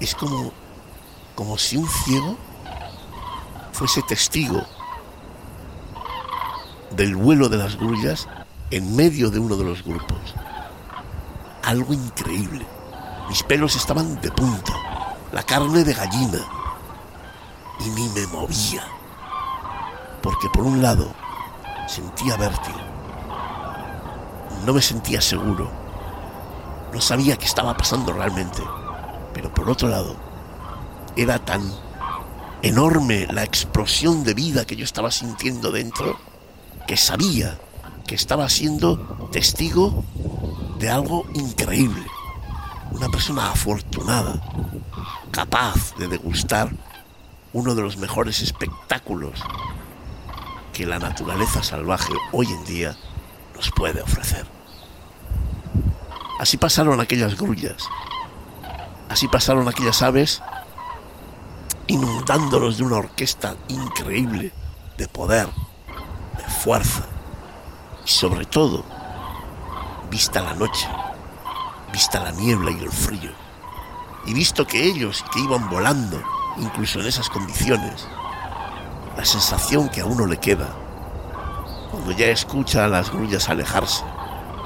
Es 0.00 0.14
como, 0.14 0.52
como 1.34 1.56
si 1.56 1.76
un 1.76 1.88
ciego 1.88 2.36
fuese 3.72 4.02
testigo 4.02 4.62
del 6.90 7.16
vuelo 7.16 7.48
de 7.48 7.56
las 7.58 7.76
grullas 7.76 8.28
en 8.70 8.96
medio 8.96 9.30
de 9.30 9.38
uno 9.38 9.56
de 9.56 9.64
los 9.64 9.82
grupos. 9.82 10.34
Algo 11.62 11.92
increíble. 11.92 12.66
Mis 13.28 13.42
pelos 13.42 13.74
estaban 13.76 14.20
de 14.20 14.30
punta, 14.30 14.74
la 15.32 15.42
carne 15.42 15.84
de 15.84 15.94
gallina, 15.94 16.40
y 17.80 17.90
ni 17.90 18.08
me 18.08 18.26
movía. 18.28 18.84
Porque 20.22 20.48
por 20.52 20.64
un 20.64 20.82
lado 20.82 21.12
sentía 21.88 22.36
vértigo, 22.36 22.78
no 24.64 24.72
me 24.72 24.82
sentía 24.82 25.20
seguro, 25.20 25.70
no 26.92 27.00
sabía 27.00 27.36
qué 27.36 27.44
estaba 27.44 27.76
pasando 27.76 28.12
realmente, 28.12 28.62
pero 29.32 29.52
por 29.52 29.70
otro 29.70 29.88
lado 29.88 30.16
era 31.16 31.38
tan 31.38 31.62
enorme 32.62 33.26
la 33.30 33.44
explosión 33.44 34.24
de 34.24 34.34
vida 34.34 34.64
que 34.64 34.76
yo 34.76 34.84
estaba 34.84 35.10
sintiendo 35.10 35.70
dentro, 35.70 36.18
que 36.86 36.96
sabía 36.96 37.58
que 38.06 38.14
estaba 38.14 38.48
siendo 38.48 39.28
testigo 39.32 40.04
de 40.78 40.90
algo 40.90 41.24
increíble. 41.34 42.06
Una 42.92 43.08
persona 43.08 43.50
afortunada, 43.50 44.40
capaz 45.30 45.94
de 45.96 46.08
degustar 46.08 46.70
uno 47.52 47.74
de 47.74 47.82
los 47.82 47.96
mejores 47.96 48.42
espectáculos 48.42 49.40
que 50.72 50.86
la 50.86 50.98
naturaleza 50.98 51.62
salvaje 51.62 52.12
hoy 52.32 52.46
en 52.46 52.64
día 52.64 52.96
nos 53.54 53.70
puede 53.70 54.02
ofrecer. 54.02 54.46
Así 56.38 56.58
pasaron 56.58 57.00
aquellas 57.00 57.36
grullas, 57.36 57.88
así 59.08 59.26
pasaron 59.28 59.68
aquellas 59.68 60.02
aves 60.02 60.42
inundándolos 61.86 62.76
de 62.76 62.84
una 62.84 62.96
orquesta 62.96 63.56
increíble 63.68 64.52
de 64.98 65.08
poder, 65.08 65.48
de 66.36 66.44
fuerza 66.44 67.06
y 68.04 68.10
sobre 68.10 68.44
todo, 68.44 68.84
vista 70.10 70.42
la 70.42 70.54
noche, 70.54 70.88
vista 71.92 72.20
la 72.20 72.32
niebla 72.32 72.70
y 72.70 72.78
el 72.84 72.92
frío, 72.92 73.32
y 74.26 74.34
visto 74.34 74.66
que 74.66 74.84
ellos 74.84 75.24
que 75.32 75.40
iban 75.40 75.68
volando, 75.68 76.22
incluso 76.58 77.00
en 77.00 77.06
esas 77.06 77.28
condiciones, 77.28 78.06
la 79.16 79.24
sensación 79.24 79.88
que 79.88 80.00
a 80.00 80.06
uno 80.06 80.26
le 80.26 80.38
queda 80.38 80.74
cuando 81.90 82.12
ya 82.12 82.26
escucha 82.26 82.84
a 82.84 82.88
las 82.88 83.10
grullas 83.10 83.48
alejarse, 83.48 84.04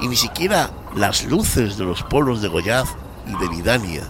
y 0.01 0.07
ni 0.07 0.15
siquiera 0.15 0.71
las 0.95 1.23
luces 1.25 1.77
de 1.77 1.85
los 1.85 2.03
polos 2.03 2.41
de 2.41 2.47
Goyaz 2.47 2.89
y 3.27 3.37
de 3.37 3.47
Vidania 3.47 4.03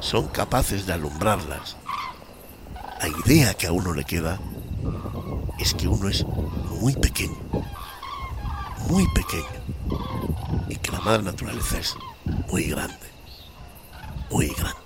son 0.00 0.28
capaces 0.28 0.86
de 0.86 0.94
alumbrarlas 0.94 1.76
la 3.00 3.08
idea 3.08 3.54
que 3.54 3.66
a 3.66 3.72
uno 3.72 3.92
le 3.92 4.04
queda 4.04 4.38
es 5.58 5.74
que 5.74 5.86
uno 5.86 6.08
es 6.08 6.24
muy 6.80 6.94
pequeño, 6.94 7.36
muy 8.88 9.06
pequeño, 9.08 9.46
y 10.68 10.76
que 10.76 10.92
la 10.92 11.00
madre 11.00 11.22
naturaleza 11.22 11.78
es 11.78 11.94
muy 12.50 12.64
grande, 12.64 12.96
muy 14.30 14.48
grande. 14.48 14.80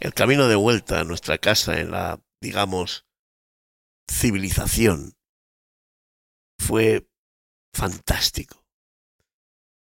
El 0.00 0.14
camino 0.14 0.48
de 0.48 0.56
vuelta 0.56 1.00
a 1.00 1.04
nuestra 1.04 1.38
casa 1.38 1.80
en 1.80 1.90
la 1.90 2.20
digamos, 2.40 3.06
civilización 4.10 5.16
fue 6.58 7.08
fantástico. 7.74 8.64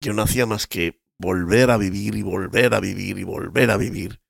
Yo 0.02 0.14
no 0.14 0.22
hacía 0.22 0.46
más 0.46 0.68
que 0.68 0.99
volver 1.20 1.70
a 1.70 1.78
vivir 1.78 2.16
y 2.16 2.22
volver 2.22 2.74
a 2.74 2.80
vivir 2.80 3.20
y 3.20 3.24
volver 3.24 3.70
a 3.70 3.78
vivir 3.78 4.22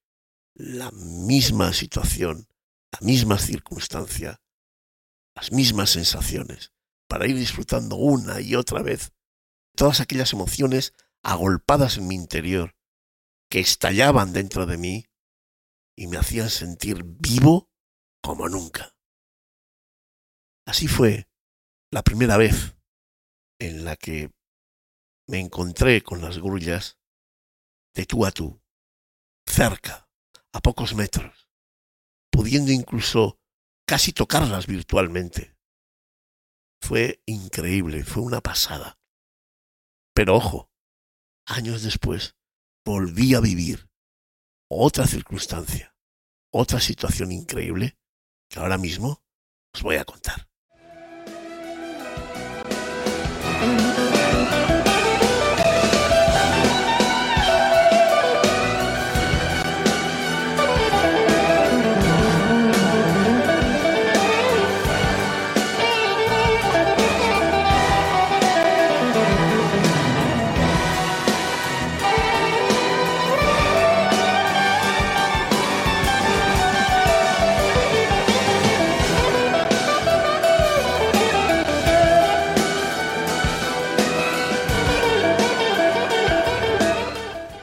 la 0.56 0.92
misma 0.92 1.72
situación, 1.72 2.48
la 2.92 3.00
misma 3.06 3.38
circunstancia, 3.38 4.42
las 5.36 5.52
mismas 5.52 5.92
sensaciones, 5.92 6.74
para 7.08 7.28
ir 7.28 7.38
disfrutando 7.38 7.96
una 7.96 8.42
y 8.42 8.56
otra 8.56 8.82
vez 8.82 9.14
todas 9.76 10.02
aquellas 10.02 10.34
emociones 10.34 10.94
agolpadas 11.24 11.98
en 11.98 12.08
mi 12.08 12.16
interior, 12.16 12.76
que 13.50 13.60
estallaban 13.60 14.34
dentro 14.34 14.66
de 14.66 14.78
mí 14.78 15.06
y 15.96 16.08
me 16.08 16.18
hacían 16.18 16.50
sentir 16.50 17.04
vivo 17.04 17.70
como 18.22 18.50
nunca. 18.50 18.96
Así 20.66 20.88
fue 20.88 21.30
la 21.92 22.04
primera 22.04 22.38
vez 22.38 22.76
en 23.60 23.86
la 23.86 23.96
que 23.96 24.32
me 25.30 25.40
encontré 25.40 26.02
con 26.02 26.22
las 26.22 26.40
grullas 26.40 26.98
de 27.94 28.08
tú 28.08 28.26
a 28.26 28.32
tú, 28.32 28.60
cerca, 29.46 30.10
a 30.52 30.60
pocos 30.60 30.96
metros, 30.96 31.48
pudiendo 32.32 32.72
incluso 32.72 33.40
casi 33.86 34.12
tocarlas 34.12 34.66
virtualmente. 34.66 35.56
Fue 36.82 37.22
increíble, 37.28 38.04
fue 38.04 38.24
una 38.24 38.42
pasada. 38.42 39.00
Pero 40.16 40.36
ojo, 40.36 40.72
años 41.46 41.84
después 41.84 42.36
volví 42.84 43.36
a 43.36 43.40
vivir 43.40 43.88
otra 44.68 45.06
circunstancia, 45.06 45.96
otra 46.52 46.80
situación 46.80 47.32
increíble 47.32 48.00
que 48.50 48.60
ahora 48.60 48.80
mismo 48.80 49.24
os 49.76 49.84
voy 49.84 49.98
a 49.98 50.06
contar. 50.06 50.50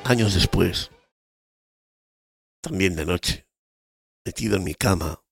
Años 0.09 0.35
después, 0.35 0.91
también 2.63 2.95
de 2.95 3.07
noche, 3.07 3.49
metido 4.25 4.57
en 4.57 4.65
mi 4.65 4.75
cama, 4.75 5.25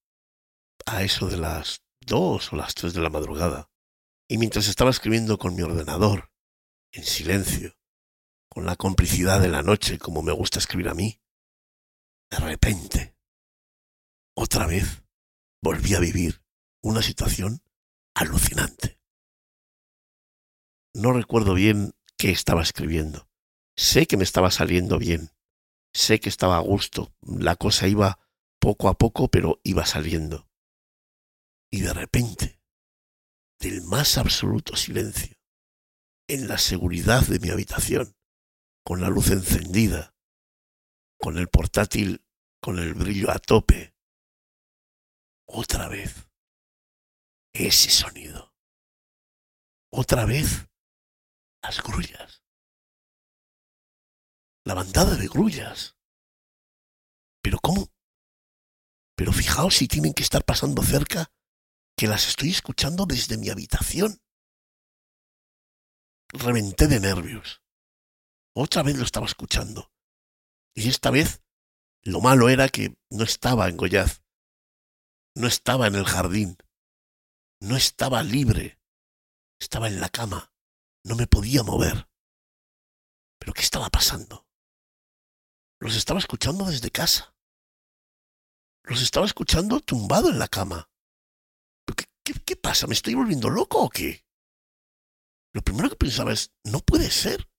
a 0.87 1.03
eso 1.03 1.29
de 1.29 1.37
las 1.37 1.83
dos 2.01 2.53
o 2.53 2.57
las 2.57 2.75
tres 2.75 2.93
de 2.93 3.01
la 3.01 3.11
madrugada, 3.11 3.71
y 4.29 4.39
mientras 4.39 4.69
estaba 4.69 4.91
escribiendo 4.91 5.39
con 5.39 5.55
mi 5.55 5.63
ordenador, 5.63 6.33
en 6.93 7.05
silencio, 7.05 7.77
con 8.49 8.67
la 8.67 8.77
complicidad 8.77 9.41
de 9.41 9.49
la 9.49 9.63
noche 9.63 9.99
como 9.99 10.23
me 10.23 10.33
gusta 10.33 10.59
escribir 10.59 10.89
a 10.89 10.95
mí, 10.95 11.21
de 12.31 12.39
repente, 12.39 13.17
otra 14.37 14.67
vez, 14.67 15.05
volví 15.63 15.95
a 15.95 16.01
vivir 16.01 16.43
una 16.83 17.01
situación 17.03 17.63
alucinante. 18.15 19.01
No 20.95 21.13
recuerdo 21.13 21.55
bien 21.55 21.95
qué 22.17 22.31
estaba 22.31 22.63
escribiendo, 22.63 23.29
Sé 23.77 24.07
que 24.07 24.17
me 24.17 24.25
estaba 24.25 24.51
saliendo 24.51 24.99
bien, 24.99 25.31
sé 25.93 26.21
que 26.21 26.29
estaba 26.29 26.57
a 26.57 26.61
gusto, 26.61 27.15
la 27.23 27.57
cosa 27.57 27.89
iba 27.89 28.21
poco 28.61 28.89
a 28.89 28.95
poco, 28.95 29.29
pero 29.29 29.61
iba 29.65 29.85
saliendo. 29.87 30.49
Y 31.71 31.81
de 31.81 31.93
repente, 31.93 32.61
del 33.59 33.83
más 33.83 34.17
absoluto 34.19 34.77
silencio, 34.77 35.37
en 36.29 36.49
la 36.49 36.59
seguridad 36.59 37.27
de 37.27 37.41
mi 37.41 37.51
habitación, 37.51 38.17
con 38.85 39.01
la 39.01 39.09
luz 39.09 39.31
encendida, 39.31 40.15
con 41.19 41.39
el 41.39 41.49
portátil 41.49 42.25
con 42.65 42.79
el 42.79 42.95
brillo 42.95 43.31
a 43.31 43.39
tope, 43.39 43.95
otra 45.47 45.87
vez 45.89 46.31
ese 47.53 47.91
sonido. 47.91 48.55
Otra 49.93 50.25
vez 50.25 50.67
las 51.63 51.83
grullas 51.83 52.44
la 54.65 54.75
bandada 54.75 55.17
de 55.17 55.29
grullas. 55.29 55.97
Pero 57.43 57.59
¿cómo? 57.61 57.93
Pero 59.15 59.33
fijaos 59.33 59.77
si 59.77 59.87
tienen 59.87 60.15
que 60.15 60.23
estar 60.23 60.45
pasando 60.45 60.83
cerca, 60.83 61.31
que 61.97 62.09
las 62.09 62.27
estoy 62.27 62.51
escuchando 62.51 63.07
desde 63.07 63.37
mi 63.37 63.51
habitación. 63.51 64.21
Reventé 66.29 66.89
de 66.89 66.99
nervios. 66.99 67.63
Otra 68.57 68.83
vez 68.83 68.97
lo 68.97 69.05
estaba 69.05 69.27
escuchando. 69.27 69.93
Y 70.75 70.89
esta 70.89 71.11
vez 71.11 71.43
lo 72.03 72.21
malo 72.21 72.49
era 72.49 72.69
que 72.69 72.97
no 73.11 73.25
estaba 73.25 73.69
en 73.69 73.77
Goyaz. 73.77 74.23
No 75.37 75.47
estaba 75.47 75.87
en 75.87 75.95
el 75.95 76.05
jardín. 76.05 76.57
No 77.61 77.77
estaba 77.77 78.23
libre. 78.23 78.81
Estaba 79.61 79.89
en 79.89 80.01
la 80.01 80.09
cama. 80.09 80.53
No 81.05 81.17
me 81.17 81.27
podía 81.27 81.63
mover. 81.63 82.09
¿Pero 83.39 83.53
qué 83.53 83.63
estaba 83.63 83.91
pasando? 83.91 84.44
Los 85.85 85.97
estaba 85.97 86.19
escuchando 86.19 86.65
desde 86.65 86.91
casa. 86.91 87.37
Los 88.85 89.03
estaba 89.03 89.27
escuchando 89.27 89.81
tumbado 89.81 90.31
en 90.31 90.39
la 90.39 90.49
cama. 90.49 90.89
¿Qué, 92.25 92.33
qué, 92.43 92.57
pasa? 92.57 92.87
¿Me 92.87 92.95
estoy 92.95 93.13
volviendo 93.13 93.51
loco 93.51 93.83
o 93.83 93.91
qué? 93.91 94.25
Lo 95.53 95.61
primero 95.61 95.91
que 95.91 95.97
pensaba 95.97 96.33
es, 96.33 96.55
no 96.65 96.81
puede 96.81 97.11
ser. 97.11 97.51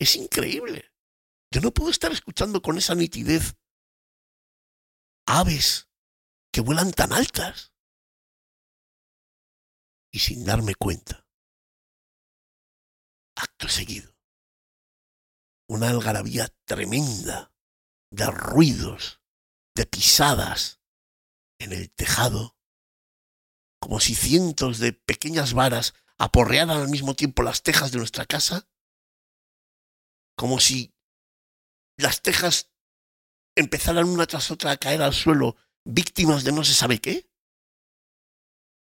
Es 0.00 0.16
increíble. 0.16 0.90
Yo 1.52 1.60
no 1.60 1.70
puedo 1.70 1.90
estar 1.90 2.10
escuchando 2.10 2.60
con 2.60 2.76
esa 2.76 2.96
nitidez 2.96 3.54
aves 5.24 5.88
que 6.52 6.60
vuelan 6.60 6.90
tan 6.90 7.12
altas. 7.12 7.72
Y 10.12 10.18
sin 10.18 10.44
darme 10.44 10.74
cuenta, 10.74 11.24
acto 13.36 13.68
seguido, 13.68 14.13
una 15.74 15.90
algarabía 15.90 16.48
tremenda 16.64 17.52
de 18.12 18.26
ruidos, 18.30 19.20
de 19.74 19.86
pisadas 19.86 20.80
en 21.58 21.72
el 21.72 21.90
tejado, 21.90 22.56
como 23.80 23.98
si 23.98 24.14
cientos 24.14 24.78
de 24.78 24.92
pequeñas 24.92 25.52
varas 25.52 25.94
aporrearan 26.16 26.78
al 26.78 26.88
mismo 26.88 27.14
tiempo 27.14 27.42
las 27.42 27.62
tejas 27.62 27.90
de 27.90 27.98
nuestra 27.98 28.24
casa, 28.24 28.68
como 30.36 30.60
si 30.60 30.94
las 31.98 32.22
tejas 32.22 32.72
empezaran 33.56 34.08
una 34.08 34.26
tras 34.26 34.52
otra 34.52 34.70
a 34.70 34.76
caer 34.76 35.02
al 35.02 35.12
suelo 35.12 35.56
víctimas 35.84 36.44
de 36.44 36.52
no 36.52 36.62
se 36.62 36.74
sabe 36.74 37.00
qué. 37.00 37.28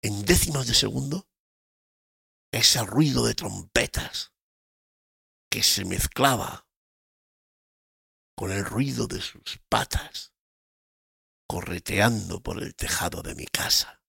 En 0.03 0.23
décimas 0.23 0.67
de 0.67 0.75
segundo, 0.75 1.27
ese 2.51 2.83
ruido 2.83 3.25
de 3.25 3.33
trompetas 3.33 4.33
que 5.49 5.63
se 5.63 5.83
mezclaba 5.83 6.64
con 8.35 8.51
el 8.51 8.65
ruido 8.65 9.07
de 9.07 9.21
sus 9.21 9.59
patas, 9.69 10.33
correteando 11.47 12.41
por 12.41 12.61
el 12.61 12.75
tejado 12.75 13.21
de 13.21 13.33
mi 13.33 13.45
casa. 13.45 14.03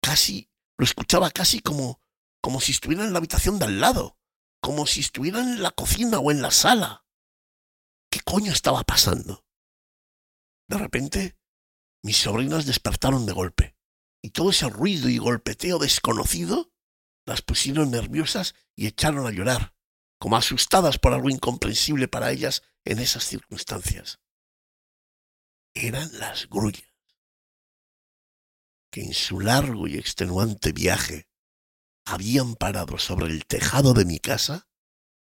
Casi, 0.00 0.50
lo 0.78 0.84
escuchaba 0.84 1.30
casi 1.30 1.60
como, 1.60 2.00
como 2.40 2.60
si 2.60 2.72
estuviera 2.72 3.04
en 3.04 3.12
la 3.12 3.18
habitación 3.18 3.58
de 3.58 3.66
al 3.66 3.80
lado, 3.80 4.18
como 4.60 4.86
si 4.86 5.00
estuviera 5.00 5.40
en 5.40 5.62
la 5.62 5.72
cocina 5.72 6.20
o 6.20 6.30
en 6.30 6.42
la 6.42 6.50
sala. 6.50 7.04
¿Qué 8.10 8.20
coño 8.20 8.52
estaba 8.52 8.84
pasando? 8.84 9.44
De 10.68 10.78
repente, 10.78 11.36
mis 12.02 12.18
sobrinas 12.18 12.66
despertaron 12.66 13.26
de 13.26 13.32
golpe, 13.32 13.76
y 14.22 14.30
todo 14.30 14.50
ese 14.50 14.68
ruido 14.68 15.08
y 15.08 15.18
golpeteo 15.18 15.78
desconocido 15.78 16.72
las 17.26 17.42
pusieron 17.42 17.90
nerviosas 17.90 18.54
y 18.76 18.86
echaron 18.86 19.26
a 19.26 19.30
llorar 19.30 19.73
como 20.24 20.38
asustadas 20.38 20.98
por 20.98 21.12
algo 21.12 21.28
incomprensible 21.28 22.08
para 22.08 22.30
ellas 22.30 22.62
en 22.86 22.98
esas 22.98 23.24
circunstancias. 23.24 24.22
Eran 25.74 26.18
las 26.18 26.48
grullas, 26.48 26.90
que 28.90 29.02
en 29.02 29.12
su 29.12 29.38
largo 29.38 29.86
y 29.86 29.98
extenuante 29.98 30.72
viaje 30.72 31.28
habían 32.06 32.54
parado 32.54 32.96
sobre 32.96 33.26
el 33.26 33.44
tejado 33.44 33.92
de 33.92 34.06
mi 34.06 34.18
casa 34.18 34.66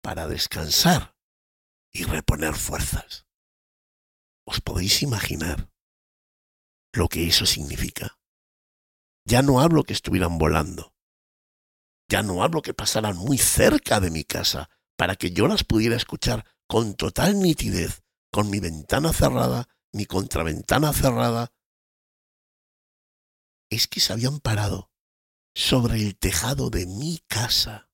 para 0.02 0.28
descansar 0.28 1.16
y 1.90 2.04
reponer 2.04 2.52
fuerzas. 2.54 3.26
¿Os 4.46 4.60
podéis 4.60 5.02
imaginar 5.02 5.72
lo 6.92 7.08
que 7.08 7.26
eso 7.26 7.46
significa? 7.46 8.18
Ya 9.24 9.40
no 9.40 9.60
hablo 9.62 9.84
que 9.84 9.94
estuvieran 9.94 10.36
volando, 10.36 10.94
ya 12.10 12.22
no 12.22 12.42
hablo 12.42 12.60
que 12.60 12.74
pasaran 12.74 13.16
muy 13.16 13.38
cerca 13.38 13.98
de 13.98 14.10
mi 14.10 14.24
casa 14.24 14.68
para 14.96 15.16
que 15.16 15.32
yo 15.32 15.46
las 15.46 15.64
pudiera 15.64 15.96
escuchar 15.96 16.44
con 16.66 16.94
total 16.94 17.38
nitidez, 17.38 18.02
con 18.30 18.50
mi 18.50 18.60
ventana 18.60 19.12
cerrada, 19.12 19.68
mi 19.92 20.06
contraventana 20.06 20.92
cerrada. 20.92 21.52
Es 23.70 23.88
que 23.88 24.00
se 24.00 24.12
habían 24.12 24.40
parado 24.40 24.92
sobre 25.54 25.96
el 25.96 26.16
tejado 26.16 26.70
de 26.70 26.86
mi 26.86 27.18
casa. 27.28 27.90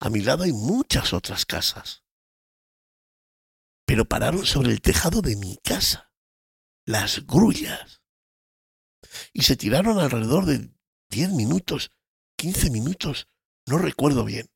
A 0.00 0.10
mi 0.10 0.20
lado 0.20 0.44
hay 0.44 0.52
muchas 0.52 1.12
otras 1.12 1.46
casas. 1.46 2.04
pero 3.86 4.06
pararon 4.06 4.46
sobre 4.46 4.72
el 4.72 4.80
tejado 4.80 5.20
de 5.20 5.36
mi 5.36 5.56
casa, 5.58 6.12
las 6.86 7.26
grullas, 7.26 8.02
y 9.32 9.42
se 9.42 9.56
tiraron 9.56 9.98
alrededor 9.98 10.46
de 10.46 10.74
diez 11.10 11.30
minutos, 11.30 11.92
quince 12.36 12.70
minutos, 12.70 13.28
no 13.66 13.78
recuerdo 13.78 14.24
bien, 14.24 14.50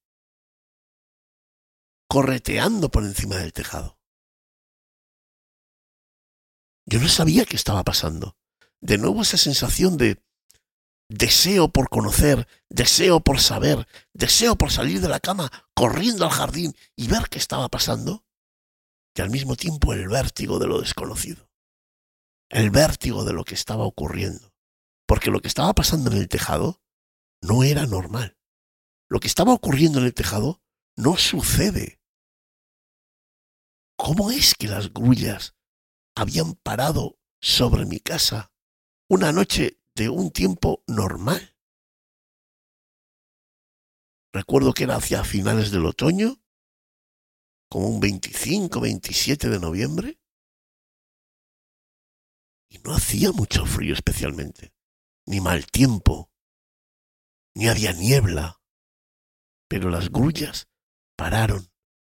correteando 2.09 2.91
por 2.91 3.05
encima 3.05 3.37
del 3.37 3.53
tejado. 3.53 3.99
Yo 6.87 7.01
no 7.01 7.09
sabía 7.09 7.45
qué 7.45 7.55
estaba 7.55 7.85
pasando. 7.85 8.37
De 8.81 8.97
nuevo 8.97 9.23
esa 9.23 9.37
sensación 9.37 9.99
de 9.99 10.23
deseo 11.09 11.69
por 11.69 11.89
conocer, 11.89 12.49
deseo 12.69 13.21
por 13.21 13.41
saber, 13.41 13.87
deseo 14.15 14.57
por 14.57 14.71
salir 14.71 15.01
de 15.01 15.09
la 15.09 15.21
cama 15.21 15.51
corriendo 15.75 16.25
al 16.25 16.31
jardín 16.31 16.75
y 16.97 17.09
ver 17.09 17.29
qué 17.29 17.39
estaba 17.39 17.69
pasando, 17.69 18.25
y 19.15 19.21
al 19.21 19.31
mismo 19.31 19.57
tiempo 19.57 19.93
el 19.93 20.09
vértigo 20.09 20.59
de 20.59 20.67
lo 20.67 20.81
desconocido, 20.81 21.51
el 22.51 22.71
vértigo 22.71 23.25
de 23.25 23.33
lo 23.33 23.45
que 23.45 23.55
estaba 23.55 23.85
ocurriendo, 23.85 24.55
porque 25.07 25.31
lo 25.31 25.41
que 25.41 25.49
estaba 25.49 25.75
pasando 25.75 26.11
en 26.11 26.19
el 26.19 26.29
tejado 26.29 26.83
no 27.43 27.65
era 27.65 27.87
normal. 27.87 28.37
Lo 29.11 29.21
que 29.21 29.27
estaba 29.27 29.53
ocurriendo 29.55 29.99
en 29.99 30.07
el 30.07 30.15
tejado 30.15 30.63
no 30.97 31.17
sucede. 31.17 31.98
¿Cómo 33.99 34.31
es 34.31 34.55
que 34.55 34.69
las 34.69 34.93
grullas 34.93 35.55
habían 36.15 36.55
parado 36.55 37.19
sobre 37.41 37.87
mi 37.87 38.01
casa 38.01 38.53
una 39.09 39.33
noche 39.33 39.81
de 39.95 40.09
un 40.09 40.31
tiempo 40.31 40.83
normal. 40.87 41.57
Recuerdo 44.33 44.73
que 44.73 44.85
era 44.85 44.97
hacia 44.97 45.25
finales 45.25 45.71
del 45.71 45.87
otoño, 45.87 46.43
como 47.71 47.89
un 47.89 48.01
25, 48.01 48.81
27 48.81 49.49
de 49.49 49.59
noviembre, 49.59 50.21
y 52.71 52.79
no 52.79 52.95
hacía 52.95 53.33
mucho 53.33 53.65
frío 53.65 53.95
especialmente, 53.95 54.75
ni 55.27 55.41
mal 55.41 55.67
tiempo, 55.67 56.31
ni 57.55 57.69
había 57.69 57.93
niebla, 57.93 58.61
pero 59.69 59.89
las 59.89 60.11
grullas 60.11 60.69
pararon 61.17 61.73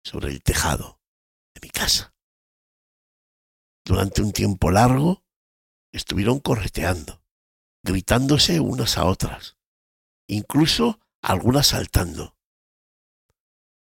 sobre 0.03 0.31
el 0.31 0.41
tejado 0.41 0.98
de 1.53 1.59
mi 1.61 1.69
casa. 1.69 2.13
Durante 3.85 4.21
un 4.21 4.31
tiempo 4.31 4.71
largo 4.71 5.23
estuvieron 5.91 6.39
correteando, 6.39 7.23
gritándose 7.83 8.59
unas 8.59 8.97
a 8.97 9.05
otras, 9.05 9.57
incluso 10.27 10.99
algunas 11.21 11.67
saltando, 11.67 12.37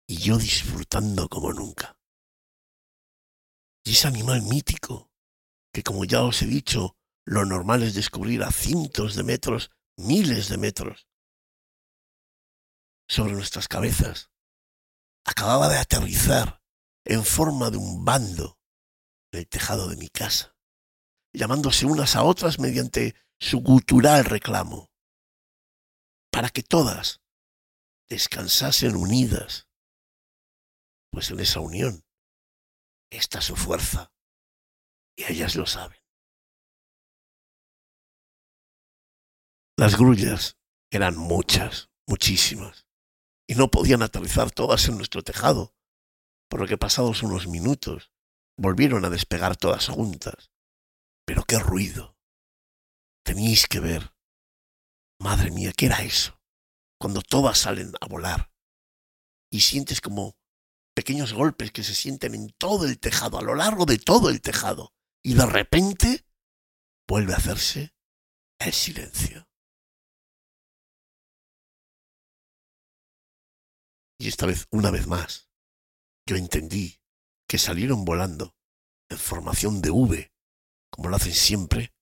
y 0.08 0.16
yo 0.16 0.38
disfrutando 0.38 1.28
como 1.28 1.52
nunca. 1.52 1.96
Y 3.84 3.92
ese 3.92 4.08
animal 4.08 4.42
mítico, 4.42 5.10
que 5.72 5.82
como 5.82 6.04
ya 6.04 6.22
os 6.22 6.42
he 6.42 6.46
dicho, 6.46 6.96
lo 7.24 7.44
normal 7.44 7.82
es 7.82 7.94
descubrir 7.94 8.42
a 8.42 8.50
cientos 8.50 9.14
de 9.14 9.22
metros, 9.22 9.70
miles 9.96 10.48
de 10.48 10.58
metros, 10.58 11.08
sobre 13.08 13.34
nuestras 13.34 13.68
cabezas, 13.68 14.30
acababa 15.24 15.68
de 15.68 15.78
aterrizar 15.78 16.61
en 17.04 17.24
forma 17.24 17.70
de 17.70 17.76
un 17.76 18.04
bando 18.04 18.58
el 19.32 19.48
tejado 19.48 19.88
de 19.88 19.96
mi 19.96 20.08
casa, 20.08 20.56
llamándose 21.32 21.86
unas 21.86 22.16
a 22.16 22.22
otras 22.22 22.58
mediante 22.58 23.16
su 23.40 23.60
gutural 23.60 24.24
reclamo, 24.24 24.90
para 26.30 26.50
que 26.50 26.62
todas 26.62 27.20
descansasen 28.08 28.94
unidas, 28.94 29.68
pues 31.10 31.30
en 31.30 31.40
esa 31.40 31.60
unión 31.60 32.04
está 33.10 33.40
su 33.40 33.56
fuerza, 33.56 34.12
y 35.16 35.24
ellas 35.24 35.56
lo 35.56 35.66
saben. 35.66 35.98
Las 39.78 39.96
grullas 39.96 40.58
eran 40.90 41.16
muchas, 41.16 41.90
muchísimas, 42.06 42.86
y 43.48 43.54
no 43.54 43.70
podían 43.70 44.02
aterrizar 44.02 44.50
todas 44.50 44.86
en 44.88 44.96
nuestro 44.96 45.22
tejado, 45.22 45.74
por 46.52 46.60
lo 46.60 46.66
que 46.66 46.76
pasados 46.76 47.22
unos 47.22 47.46
minutos 47.46 48.12
volvieron 48.58 49.06
a 49.06 49.08
despegar 49.08 49.56
todas 49.56 49.88
juntas. 49.88 50.52
Pero 51.24 51.44
qué 51.44 51.58
ruido. 51.58 52.18
Tenéis 53.24 53.66
que 53.66 53.80
ver. 53.80 54.14
Madre 55.18 55.50
mía, 55.50 55.72
¿qué 55.74 55.86
era 55.86 56.02
eso? 56.02 56.38
Cuando 57.00 57.22
todas 57.22 57.56
salen 57.56 57.94
a 57.98 58.06
volar 58.06 58.52
y 59.50 59.62
sientes 59.62 60.02
como 60.02 60.36
pequeños 60.94 61.32
golpes 61.32 61.72
que 61.72 61.82
se 61.82 61.94
sienten 61.94 62.34
en 62.34 62.50
todo 62.58 62.84
el 62.84 63.00
tejado, 63.00 63.38
a 63.38 63.42
lo 63.42 63.54
largo 63.54 63.86
de 63.86 63.96
todo 63.96 64.28
el 64.28 64.42
tejado, 64.42 64.92
y 65.24 65.32
de 65.32 65.46
repente 65.46 66.26
vuelve 67.08 67.32
a 67.32 67.38
hacerse 67.38 67.94
el 68.58 68.74
silencio. 68.74 69.48
Y 74.18 74.28
esta 74.28 74.44
vez, 74.44 74.66
una 74.70 74.90
vez 74.90 75.06
más, 75.06 75.51
yo 76.32 76.38
entendí 76.38 76.98
que 77.46 77.58
salieron 77.58 78.06
volando 78.06 78.56
en 79.10 79.18
formación 79.18 79.82
de 79.82 79.90
V, 79.90 80.32
como 80.90 81.10
lo 81.10 81.16
hacen 81.16 81.34
siempre, 81.34 81.92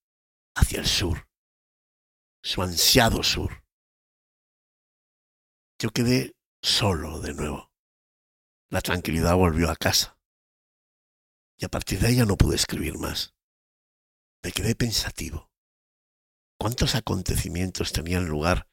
hacia 0.54 0.78
el 0.78 0.86
sur, 0.86 1.28
su 2.40 2.62
ansiado 2.62 3.24
sur. 3.24 3.64
Yo 5.80 5.90
quedé 5.90 6.36
solo 6.62 7.18
de 7.20 7.34
nuevo. 7.34 7.72
La 8.70 8.80
tranquilidad 8.80 9.34
volvió 9.34 9.68
a 9.68 9.74
casa. 9.74 10.16
Y 11.58 11.64
a 11.64 11.68
partir 11.68 11.98
de 11.98 12.10
ella 12.10 12.24
no 12.24 12.36
pude 12.36 12.54
escribir 12.54 12.98
más. 12.98 13.34
Me 14.44 14.52
quedé 14.52 14.76
pensativo. 14.76 15.50
¿Cuántos 16.56 16.94
acontecimientos 16.94 17.92
tenían 17.92 18.28
lugar 18.28 18.68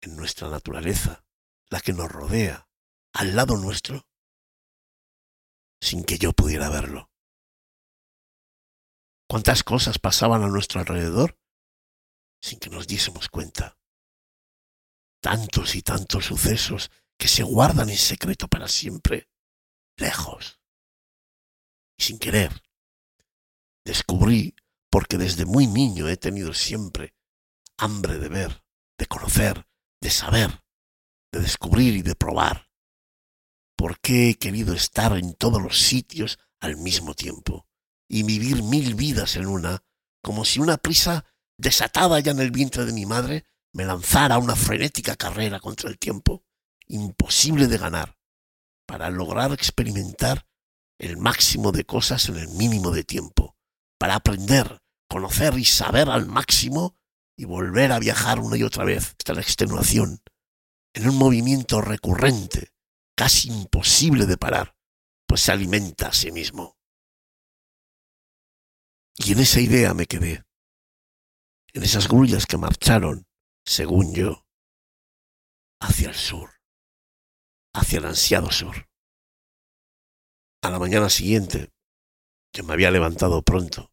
en 0.00 0.16
nuestra 0.16 0.48
naturaleza, 0.48 1.26
la 1.68 1.80
que 1.80 1.92
nos 1.92 2.10
rodea, 2.10 2.68
al 3.12 3.36
lado 3.36 3.58
nuestro, 3.58 4.06
sin 5.84 6.02
que 6.02 6.16
yo 6.16 6.32
pudiera 6.32 6.70
verlo. 6.70 7.10
¿Cuántas 9.28 9.62
cosas 9.62 9.98
pasaban 9.98 10.42
a 10.42 10.48
nuestro 10.48 10.80
alrededor 10.80 11.38
sin 12.40 12.58
que 12.58 12.70
nos 12.70 12.86
diésemos 12.86 13.28
cuenta? 13.28 13.76
Tantos 15.20 15.74
y 15.74 15.82
tantos 15.82 16.24
sucesos 16.24 16.90
que 17.18 17.28
se 17.28 17.42
guardan 17.42 17.90
en 17.90 17.98
secreto 17.98 18.48
para 18.48 18.66
siempre, 18.66 19.28
lejos. 19.98 20.58
Y 21.98 22.04
sin 22.04 22.18
querer, 22.18 22.62
descubrí, 23.84 24.56
porque 24.90 25.18
desde 25.18 25.44
muy 25.44 25.66
niño 25.66 26.08
he 26.08 26.16
tenido 26.16 26.54
siempre 26.54 27.14
hambre 27.76 28.18
de 28.18 28.28
ver, 28.30 28.64
de 28.98 29.04
conocer, 29.04 29.68
de 30.00 30.10
saber, 30.10 30.64
de 31.30 31.40
descubrir 31.40 31.94
y 31.94 32.02
de 32.02 32.14
probar 32.14 32.63
por 33.76 33.98
qué 34.00 34.30
he 34.30 34.34
querido 34.34 34.74
estar 34.74 35.16
en 35.16 35.34
todos 35.34 35.62
los 35.62 35.78
sitios 35.78 36.38
al 36.60 36.76
mismo 36.76 37.14
tiempo 37.14 37.66
y 38.08 38.22
vivir 38.22 38.62
mil 38.62 38.94
vidas 38.94 39.36
en 39.36 39.46
una, 39.46 39.82
como 40.22 40.44
si 40.44 40.60
una 40.60 40.76
prisa 40.76 41.24
desatada 41.58 42.20
ya 42.20 42.32
en 42.32 42.40
el 42.40 42.50
vientre 42.50 42.84
de 42.84 42.92
mi 42.92 43.06
madre 43.06 43.44
me 43.72 43.84
lanzara 43.84 44.36
a 44.36 44.38
una 44.38 44.56
frenética 44.56 45.16
carrera 45.16 45.60
contra 45.60 45.90
el 45.90 45.98
tiempo, 45.98 46.44
imposible 46.86 47.66
de 47.66 47.78
ganar, 47.78 48.16
para 48.86 49.10
lograr 49.10 49.52
experimentar 49.52 50.46
el 50.98 51.16
máximo 51.16 51.72
de 51.72 51.84
cosas 51.84 52.28
en 52.28 52.36
el 52.36 52.48
mínimo 52.48 52.92
de 52.92 53.04
tiempo, 53.04 53.56
para 53.98 54.14
aprender, 54.14 54.80
conocer 55.08 55.58
y 55.58 55.64
saber 55.64 56.08
al 56.08 56.26
máximo 56.26 56.96
y 57.36 57.46
volver 57.46 57.90
a 57.90 57.98
viajar 57.98 58.38
una 58.38 58.56
y 58.56 58.62
otra 58.62 58.84
vez 58.84 59.14
hasta 59.18 59.34
la 59.34 59.40
extenuación, 59.40 60.20
en 60.94 61.08
un 61.08 61.16
movimiento 61.16 61.80
recurrente 61.80 62.73
casi 63.16 63.48
imposible 63.48 64.26
de 64.26 64.36
parar, 64.36 64.76
pues 65.26 65.42
se 65.42 65.52
alimenta 65.52 66.08
a 66.08 66.12
sí 66.12 66.32
mismo. 66.32 66.76
Y 69.16 69.32
en 69.32 69.40
esa 69.40 69.60
idea 69.60 69.94
me 69.94 70.06
quedé, 70.06 70.44
en 71.72 71.82
esas 71.82 72.08
grullas 72.08 72.46
que 72.46 72.58
marcharon, 72.58 73.26
según 73.64 74.14
yo, 74.14 74.46
hacia 75.80 76.08
el 76.08 76.14
sur, 76.14 76.60
hacia 77.74 77.98
el 77.98 78.06
ansiado 78.06 78.50
sur. 78.50 78.88
A 80.62 80.70
la 80.70 80.78
mañana 80.78 81.10
siguiente, 81.10 81.72
yo 82.52 82.64
me 82.64 82.72
había 82.72 82.90
levantado 82.90 83.42
pronto 83.42 83.92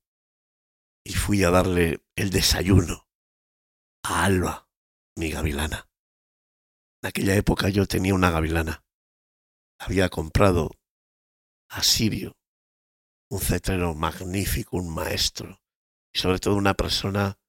y 1.04 1.14
fui 1.14 1.44
a 1.44 1.50
darle 1.50 2.04
el 2.16 2.30
desayuno 2.30 3.08
a 4.04 4.26
Alba, 4.26 4.70
mi 5.16 5.30
gavilana. 5.32 5.90
En 7.04 7.10
aquella 7.10 7.36
época 7.36 7.70
yo 7.70 7.88
tenía 7.88 8.14
una 8.14 8.32
gavilana 8.32 8.86
había 9.82 10.10
comprado 10.10 10.72
a 11.70 11.82
Sirio 11.82 12.38
un 13.30 13.40
cetrero 13.40 13.96
magnífico, 13.96 14.78
un 14.78 14.94
maestro, 14.94 15.60
y 16.14 16.20
sobre 16.20 16.40
todo 16.40 16.56
una 16.56 16.76
persona 16.76 17.40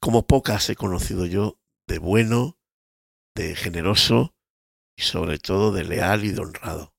como 0.00 0.26
pocas 0.26 0.68
he 0.68 0.76
conocido 0.76 1.24
yo, 1.26 1.60
de 1.86 1.98
bueno, 1.98 2.58
de 3.34 3.54
generoso 3.54 4.34
y 4.96 5.02
sobre 5.02 5.38
todo 5.38 5.72
de 5.72 5.84
leal 5.84 6.24
y 6.24 6.32
de 6.32 6.40
honrado. 6.40 6.94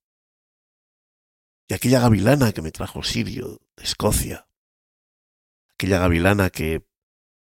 Y 1.68 1.74
aquella 1.74 2.00
gavilana 2.00 2.54
que 2.54 2.62
me 2.62 2.72
trajo 2.72 3.04
Sirio 3.04 3.60
de 3.76 3.84
Escocia, 3.84 4.48
aquella 5.74 6.00
gavilana 6.00 6.50
que 6.50 6.88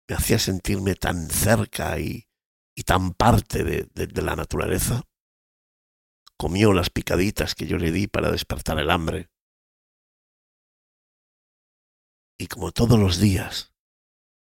me 0.10 0.16
hacía 0.16 0.40
sentirme 0.40 0.96
tan 0.96 1.30
cerca 1.30 2.00
y, 2.00 2.28
y 2.76 2.84
tan 2.84 3.12
parte 3.14 3.64
de, 3.64 3.90
de, 3.94 4.08
de 4.08 4.22
la 4.22 4.36
naturaleza, 4.36 5.04
comió 6.42 6.74
las 6.74 6.90
picaditas 6.90 7.54
que 7.54 7.68
yo 7.68 7.78
le 7.78 7.92
di 7.92 8.08
para 8.08 8.32
despertar 8.32 8.80
el 8.80 8.90
hambre. 8.90 9.30
Y 12.40 12.48
como 12.48 12.72
todos 12.72 13.00
los 13.00 13.20
días, 13.20 13.76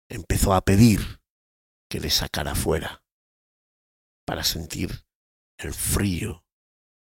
empezó 0.09 0.55
a 0.55 0.61
pedir 0.61 1.01
que 1.90 1.99
le 1.99 2.11
sacara 2.11 2.55
fuera 2.55 3.03
para 4.24 4.44
sentir 4.44 5.09
el 5.59 5.74
frío, 5.74 6.44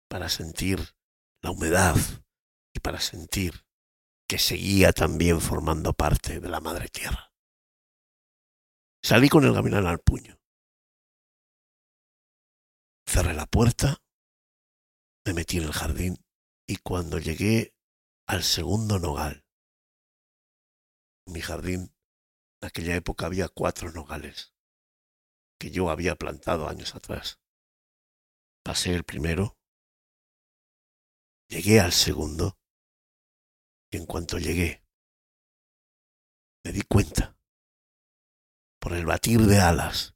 para 0.09 0.27
sentir 0.27 0.79
la 1.41 1.51
humedad 1.51 1.95
y 2.75 2.81
para 2.81 2.99
sentir 2.99 3.65
que 4.27 4.37
seguía 4.37 4.91
también 4.91 5.39
formando 5.39 5.93
parte 5.93 6.41
de 6.41 6.49
la 6.49 6.59
madre 6.59 6.89
tierra. 6.89 7.31
Salí 9.01 9.29
con 9.29 9.45
el 9.45 9.53
gavilán 9.53 9.87
al 9.87 9.99
puño. 9.99 10.37
Cerré 13.07 13.33
la 13.33 13.45
puerta, 13.45 14.03
me 15.25 15.33
metí 15.33 15.57
en 15.57 15.63
el 15.63 15.71
jardín 15.71 16.17
y 16.67 16.77
cuando 16.77 17.19
llegué 17.19 17.75
al 18.27 18.43
segundo 18.43 18.99
nogal, 18.99 19.45
en 21.25 21.33
mi 21.33 21.41
jardín, 21.41 21.95
en 22.61 22.67
aquella 22.67 22.95
época 22.95 23.25
había 23.25 23.47
cuatro 23.47 23.91
nogales 23.91 24.53
que 25.59 25.71
yo 25.71 25.89
había 25.89 26.15
plantado 26.15 26.67
años 26.67 26.95
atrás. 26.95 27.39
Pasé 28.63 28.93
el 28.93 29.03
primero, 29.03 29.57
llegué 31.47 31.79
al 31.79 31.93
segundo 31.93 32.57
y 33.91 33.97
en 33.97 34.05
cuanto 34.05 34.37
llegué 34.37 34.83
me 36.63 36.71
di 36.71 36.81
cuenta 36.83 37.37
por 38.79 38.93
el 38.93 39.05
batir 39.05 39.41
de 39.41 39.59
alas 39.59 40.15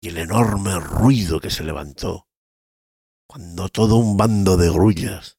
y 0.00 0.08
el 0.08 0.18
enorme 0.18 0.78
ruido 0.78 1.40
que 1.40 1.50
se 1.50 1.64
levantó 1.64 2.25
cuando 3.26 3.68
todo 3.68 3.96
un 3.96 4.16
bando 4.16 4.56
de 4.56 4.70
grullas 4.70 5.38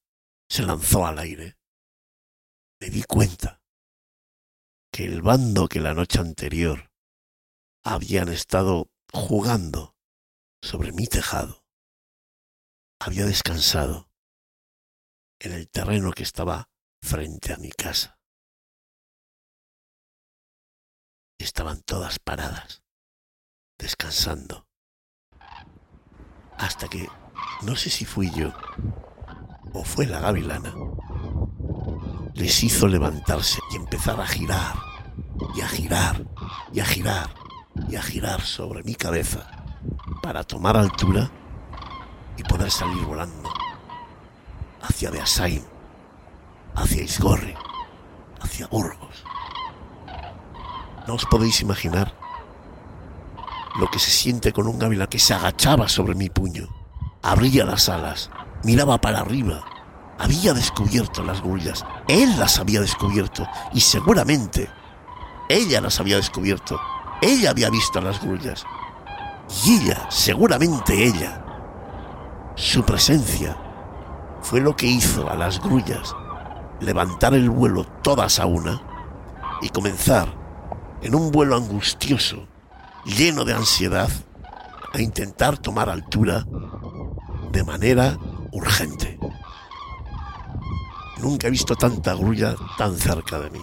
se 0.50 0.64
lanzó 0.64 1.06
al 1.06 1.20
aire. 1.20 1.58
Me 2.80 2.90
di 2.90 3.04
cuenta 3.04 3.62
que 4.92 5.06
el 5.06 5.22
bando 5.22 5.68
que 5.68 5.80
la 5.80 5.94
noche 5.94 6.20
anterior 6.20 6.92
habían 7.84 8.30
estado 8.30 8.92
jugando 9.12 9.96
sobre 10.62 10.92
mi 10.92 11.08
tejado 11.08 11.68
había 13.00 13.26
descansado 13.26 14.10
en 15.40 15.54
el 15.54 15.70
terreno 15.70 16.12
que 16.12 16.24
estaba 16.24 16.70
frente 17.02 17.54
a 17.54 17.58
mi 17.58 17.70
casa. 17.70 18.20
Estaban 21.40 21.82
todas 21.84 22.18
paradas, 22.20 22.84
descansando, 23.78 24.68
hasta 26.58 26.90
que, 26.90 27.08
no 27.64 27.76
sé 27.76 27.90
si 27.90 28.06
fui 28.06 28.30
yo 28.32 28.52
o 29.74 29.84
fue 29.84 30.06
la 30.06 30.20
gavilana, 30.20 30.74
les 32.34 32.64
hizo 32.64 32.88
levantarse 32.88 33.60
y 33.72 33.76
empezar 33.76 34.20
a 34.20 34.28
girar, 34.28 34.76
y 35.56 35.62
a 35.62 35.68
girar, 35.68 36.26
y 36.74 36.80
a 36.80 36.86
girar, 36.86 37.30
y 37.90 37.96
a 37.96 38.02
girar 38.02 38.42
sobre 38.42 38.84
mi 38.84 38.96
cabeza 38.96 39.50
para 40.22 40.44
tomar 40.44 40.78
altura 40.78 41.30
y 42.38 42.44
poder 42.44 42.72
salir 42.72 43.04
volando 43.04 43.50
hacia 44.82 45.12
Beasain, 45.12 45.64
hacia 46.76 47.04
Isgorri, 47.04 47.56
hacia 48.42 48.68
Burgos. 48.68 49.24
No 51.08 51.16
os 51.16 51.26
podéis 51.26 51.62
imaginar 51.62 52.14
lo 53.80 53.88
que 53.90 54.00
se 54.00 54.10
siente 54.10 54.52
con 54.52 54.68
un 54.68 54.80
gavilán 54.80 55.08
que 55.08 55.20
se 55.20 55.34
agachaba 55.34 55.88
sobre 55.88 56.16
mi 56.16 56.30
puño, 56.30 56.68
abría 57.28 57.66
las 57.66 57.90
alas, 57.90 58.30
miraba 58.64 59.02
para 59.02 59.20
arriba, 59.20 59.62
había 60.18 60.54
descubierto 60.54 61.24
las 61.24 61.42
grullas, 61.42 61.86
él 62.08 62.40
las 62.40 62.58
había 62.58 62.80
descubierto 62.80 63.46
y 63.74 63.82
seguramente 63.82 64.70
ella 65.50 65.82
las 65.82 66.00
había 66.00 66.16
descubierto, 66.16 66.80
ella 67.22 67.50
había 67.50 67.70
visto 67.70 68.00
las 68.00 68.22
grullas 68.22 68.66
y 69.66 69.76
ella, 69.76 70.08
seguramente 70.10 71.06
ella, 71.06 71.44
su 72.56 72.84
presencia 72.84 73.58
fue 74.42 74.62
lo 74.62 74.78
que 74.78 74.88
hizo 74.88 75.30
a 75.30 75.36
las 75.36 75.62
grullas 75.62 76.16
levantar 76.80 77.34
el 77.34 77.50
vuelo 77.50 77.84
todas 78.04 78.40
a 78.40 78.46
una 78.46 78.82
y 79.62 79.68
comenzar 79.68 80.30
en 81.02 81.14
un 81.14 81.32
vuelo 81.32 81.58
angustioso, 81.58 82.48
lleno 83.04 83.44
de 83.44 83.54
ansiedad, 83.54 84.10
a 84.94 85.02
intentar 85.02 85.58
tomar 85.58 85.90
altura 85.90 86.46
de 87.58 87.64
manera 87.64 88.18
urgente. 88.52 89.18
Nunca 91.18 91.48
he 91.48 91.50
visto 91.50 91.76
tanta 91.76 92.14
grulla 92.14 92.56
tan 92.78 92.96
cerca 92.96 93.40
de 93.40 93.50
mí. 93.50 93.62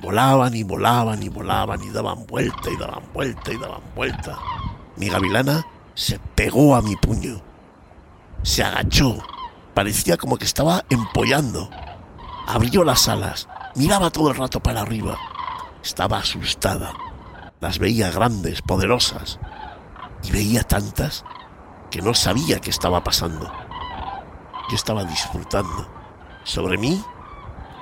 Volaban 0.00 0.54
y 0.54 0.62
volaban 0.62 1.20
y 1.22 1.28
volaban 1.28 1.82
y 1.82 1.90
daban 1.90 2.26
vuelta 2.26 2.70
y 2.70 2.76
daban 2.76 3.02
vuelta 3.12 3.52
y 3.52 3.58
daban 3.58 3.82
vuelta. 3.96 4.38
Mi 4.96 5.08
gavilana 5.08 5.66
se 5.94 6.20
pegó 6.36 6.76
a 6.76 6.82
mi 6.82 6.94
puño 6.96 7.42
se 8.42 8.62
agachó. 8.62 9.18
Parecía 9.74 10.16
como 10.16 10.36
que 10.36 10.44
estaba 10.44 10.84
empollando. 10.90 11.70
Abrió 12.46 12.84
las 12.84 13.08
alas. 13.08 13.48
Miraba 13.74 14.10
todo 14.10 14.30
el 14.30 14.36
rato 14.36 14.60
para 14.60 14.82
arriba. 14.82 15.16
Estaba 15.82 16.18
asustada. 16.18 16.92
Las 17.60 17.78
veía 17.78 18.10
grandes, 18.10 18.62
poderosas. 18.62 19.38
Y 20.24 20.30
veía 20.30 20.62
tantas 20.62 21.24
que 21.92 22.00
no 22.00 22.14
sabía 22.14 22.58
qué 22.58 22.70
estaba 22.70 23.04
pasando. 23.04 23.52
Yo 24.70 24.74
estaba 24.74 25.04
disfrutando. 25.04 25.86
Sobre 26.42 26.78
mí, 26.78 27.04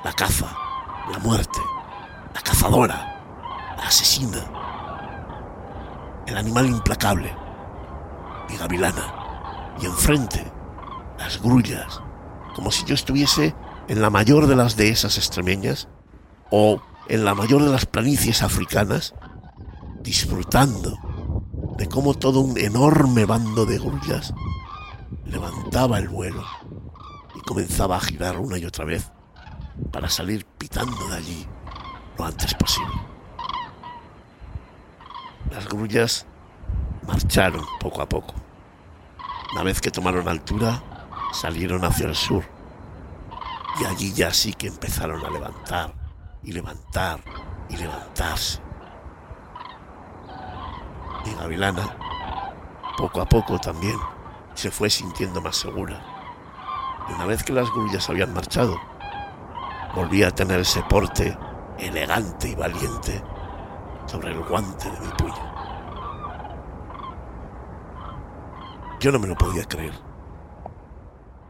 la 0.04 0.12
caza, 0.12 0.52
la 1.10 1.18
muerte, 1.20 1.60
la 2.34 2.40
cazadora, 2.42 3.76
la 3.78 3.84
asesina, 3.84 4.44
el 6.26 6.36
animal 6.36 6.66
implacable, 6.66 7.34
mi 8.48 8.56
gavilana 8.56 9.76
y 9.80 9.86
enfrente 9.86 10.44
las 11.16 11.40
grullas, 11.40 12.02
como 12.56 12.72
si 12.72 12.84
yo 12.84 12.94
estuviese 12.94 13.54
en 13.86 14.02
la 14.02 14.10
mayor 14.10 14.48
de 14.48 14.56
las 14.56 14.76
dehesas 14.76 15.18
extremeñas 15.18 15.86
o 16.50 16.82
en 17.08 17.24
la 17.24 17.34
mayor 17.34 17.62
de 17.62 17.70
las 17.70 17.86
planicies 17.86 18.42
africanas, 18.42 19.14
disfrutando 20.02 20.98
de 21.80 21.88
cómo 21.88 22.12
todo 22.12 22.40
un 22.40 22.58
enorme 22.58 23.24
bando 23.24 23.64
de 23.64 23.78
grullas 23.78 24.34
levantaba 25.24 25.98
el 25.98 26.10
vuelo 26.10 26.44
y 27.34 27.40
comenzaba 27.40 27.96
a 27.96 28.00
girar 28.00 28.38
una 28.38 28.58
y 28.58 28.66
otra 28.66 28.84
vez 28.84 29.10
para 29.90 30.10
salir 30.10 30.44
pitando 30.44 31.08
de 31.08 31.16
allí 31.16 31.46
lo 32.18 32.26
antes 32.26 32.52
posible. 32.52 32.92
Las 35.50 35.66
grullas 35.70 36.26
marcharon 37.06 37.64
poco 37.80 38.02
a 38.02 38.08
poco 38.10 38.34
una 39.52 39.62
vez 39.62 39.80
que 39.80 39.90
tomaron 39.90 40.28
altura, 40.28 40.82
salieron 41.32 41.82
hacia 41.86 42.08
el 42.08 42.14
sur. 42.14 42.44
Y 43.80 43.86
allí 43.86 44.12
ya 44.12 44.34
sí 44.34 44.52
que 44.52 44.66
empezaron 44.66 45.24
a 45.24 45.30
levantar 45.30 45.94
y 46.42 46.52
levantar 46.52 47.20
y 47.70 47.78
levantarse. 47.78 48.69
Y 51.24 51.34
Gavilana, 51.34 51.96
poco 52.96 53.20
a 53.20 53.26
poco 53.26 53.58
también, 53.58 53.98
se 54.54 54.70
fue 54.70 54.90
sintiendo 54.90 55.40
más 55.40 55.56
segura. 55.56 56.02
Y 57.08 57.12
una 57.12 57.26
vez 57.26 57.42
que 57.42 57.52
las 57.52 57.70
grullas 57.70 58.08
habían 58.08 58.32
marchado, 58.32 58.78
volvía 59.94 60.28
a 60.28 60.34
tener 60.34 60.60
ese 60.60 60.82
porte 60.82 61.36
elegante 61.78 62.48
y 62.48 62.54
valiente 62.54 63.22
sobre 64.06 64.30
el 64.32 64.42
guante 64.44 64.90
de 64.90 65.00
mi 65.00 65.08
puño. 65.12 65.50
Yo 69.00 69.12
no 69.12 69.18
me 69.18 69.28
lo 69.28 69.36
podía 69.36 69.64
creer. 69.64 69.94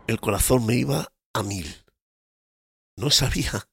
El 0.06 0.20
corazón 0.20 0.66
me 0.66 0.74
iba 0.74 1.08
a 1.34 1.42
mil. 1.42 1.84
No 2.96 3.10
sabía, 3.10 3.68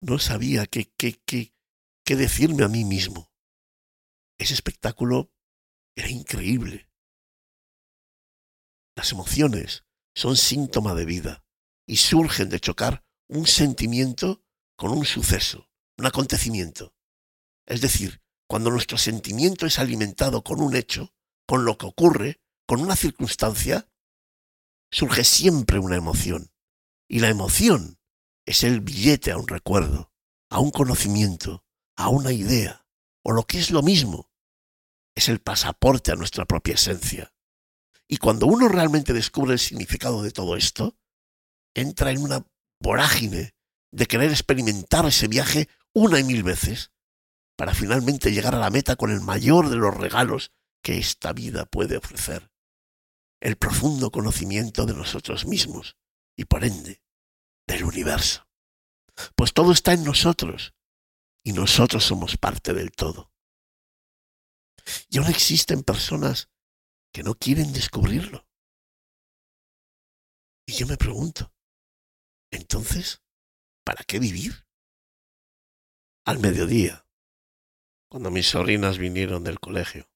no 0.00 0.18
sabía 0.18 0.66
qué, 0.66 0.90
qué, 0.96 1.20
qué, 1.26 1.52
qué 2.04 2.16
decirme 2.16 2.64
a 2.64 2.68
mí 2.68 2.84
mismo. 2.84 3.31
Ese 4.42 4.54
espectáculo 4.54 5.30
era 5.94 6.08
increíble. 6.08 6.90
Las 8.96 9.12
emociones 9.12 9.84
son 10.16 10.36
síntoma 10.36 10.96
de 10.96 11.04
vida 11.04 11.44
y 11.86 11.98
surgen 11.98 12.48
de 12.48 12.58
chocar 12.58 13.04
un 13.28 13.46
sentimiento 13.46 14.44
con 14.76 14.90
un 14.90 15.04
suceso, 15.04 15.70
un 15.96 16.06
acontecimiento. 16.06 16.92
Es 17.66 17.82
decir, 17.82 18.20
cuando 18.48 18.70
nuestro 18.70 18.98
sentimiento 18.98 19.64
es 19.64 19.78
alimentado 19.78 20.42
con 20.42 20.60
un 20.60 20.74
hecho, 20.74 21.14
con 21.46 21.64
lo 21.64 21.78
que 21.78 21.86
ocurre, 21.86 22.40
con 22.66 22.80
una 22.80 22.96
circunstancia, 22.96 23.88
surge 24.90 25.22
siempre 25.22 25.78
una 25.78 25.94
emoción. 25.94 26.50
Y 27.08 27.20
la 27.20 27.28
emoción 27.28 28.00
es 28.44 28.64
el 28.64 28.80
billete 28.80 29.30
a 29.30 29.36
un 29.36 29.46
recuerdo, 29.46 30.12
a 30.50 30.58
un 30.58 30.72
conocimiento, 30.72 31.64
a 31.94 32.08
una 32.08 32.32
idea, 32.32 32.88
o 33.22 33.30
lo 33.30 33.46
que 33.46 33.60
es 33.60 33.70
lo 33.70 33.82
mismo, 33.82 34.31
es 35.14 35.28
el 35.28 35.40
pasaporte 35.40 36.12
a 36.12 36.16
nuestra 36.16 36.44
propia 36.44 36.74
esencia. 36.74 37.32
Y 38.08 38.18
cuando 38.18 38.46
uno 38.46 38.68
realmente 38.68 39.12
descubre 39.12 39.54
el 39.54 39.58
significado 39.58 40.22
de 40.22 40.30
todo 40.30 40.56
esto, 40.56 40.96
entra 41.74 42.10
en 42.10 42.22
una 42.22 42.44
vorágine 42.80 43.54
de 43.90 44.06
querer 44.06 44.30
experimentar 44.30 45.06
ese 45.06 45.28
viaje 45.28 45.68
una 45.94 46.18
y 46.18 46.24
mil 46.24 46.42
veces 46.42 46.90
para 47.56 47.74
finalmente 47.74 48.32
llegar 48.32 48.54
a 48.54 48.58
la 48.58 48.70
meta 48.70 48.96
con 48.96 49.10
el 49.10 49.20
mayor 49.20 49.68
de 49.68 49.76
los 49.76 49.94
regalos 49.94 50.52
que 50.82 50.98
esta 50.98 51.32
vida 51.32 51.64
puede 51.64 51.96
ofrecer, 51.96 52.50
el 53.40 53.56
profundo 53.56 54.10
conocimiento 54.10 54.84
de 54.86 54.94
nosotros 54.94 55.46
mismos 55.46 55.96
y 56.36 56.46
por 56.46 56.64
ende 56.64 57.02
del 57.66 57.84
universo. 57.84 58.48
Pues 59.36 59.52
todo 59.52 59.72
está 59.72 59.92
en 59.92 60.04
nosotros 60.04 60.74
y 61.44 61.52
nosotros 61.52 62.04
somos 62.04 62.36
parte 62.36 62.72
del 62.72 62.90
todo. 62.90 63.31
Y 65.08 65.18
aún 65.18 65.28
existen 65.28 65.82
personas 65.82 66.50
que 67.12 67.22
no 67.22 67.34
quieren 67.34 67.72
descubrirlo. 67.72 68.46
Y 70.66 70.72
yo 70.72 70.86
me 70.86 70.96
pregunto, 70.96 71.52
entonces, 72.50 73.22
¿para 73.84 74.04
qué 74.04 74.18
vivir? 74.18 74.66
Al 76.24 76.38
mediodía, 76.38 77.06
cuando 78.08 78.30
mis 78.30 78.46
sobrinas 78.48 78.98
vinieron 78.98 79.42
del 79.42 79.58
colegio, 79.58 80.08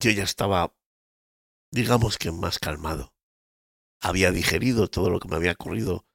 yo 0.00 0.10
ya 0.10 0.24
estaba, 0.24 0.74
digamos 1.70 2.18
que 2.18 2.32
más 2.32 2.58
calmado. 2.58 3.14
Había 4.00 4.30
digerido 4.30 4.88
todo 4.88 5.10
lo 5.10 5.20
que 5.20 5.28
me 5.28 5.36
había 5.36 5.52
ocurrido 5.52 6.06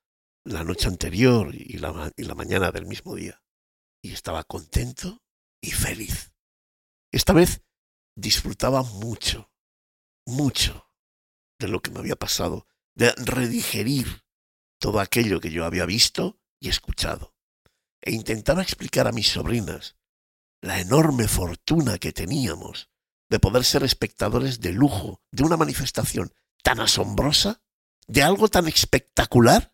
la 0.43 0.63
noche 0.63 0.87
anterior 0.87 1.53
y 1.53 1.77
la, 1.77 2.11
y 2.15 2.23
la 2.23 2.35
mañana 2.35 2.71
del 2.71 2.85
mismo 2.85 3.15
día. 3.15 3.43
Y 4.01 4.13
estaba 4.13 4.43
contento 4.43 5.21
y 5.61 5.71
feliz. 5.71 6.33
Esta 7.11 7.33
vez 7.33 7.61
disfrutaba 8.15 8.83
mucho, 8.83 9.51
mucho 10.25 10.91
de 11.59 11.67
lo 11.67 11.81
que 11.81 11.91
me 11.91 11.99
había 11.99 12.15
pasado, 12.15 12.67
de 12.95 13.13
redigerir 13.13 14.25
todo 14.79 14.99
aquello 14.99 15.39
que 15.39 15.51
yo 15.51 15.65
había 15.65 15.85
visto 15.85 16.39
y 16.59 16.69
escuchado. 16.69 17.35
E 18.01 18.11
intentaba 18.11 18.61
explicar 18.61 19.07
a 19.07 19.11
mis 19.11 19.29
sobrinas 19.29 19.97
la 20.61 20.79
enorme 20.79 21.27
fortuna 21.27 21.97
que 21.97 22.11
teníamos 22.11 22.89
de 23.29 23.39
poder 23.39 23.63
ser 23.63 23.83
espectadores 23.83 24.59
de 24.59 24.71
lujo 24.71 25.21
de 25.31 25.43
una 25.43 25.57
manifestación 25.57 26.33
tan 26.63 26.79
asombrosa, 26.79 27.61
de 28.07 28.23
algo 28.23 28.47
tan 28.47 28.67
espectacular, 28.67 29.73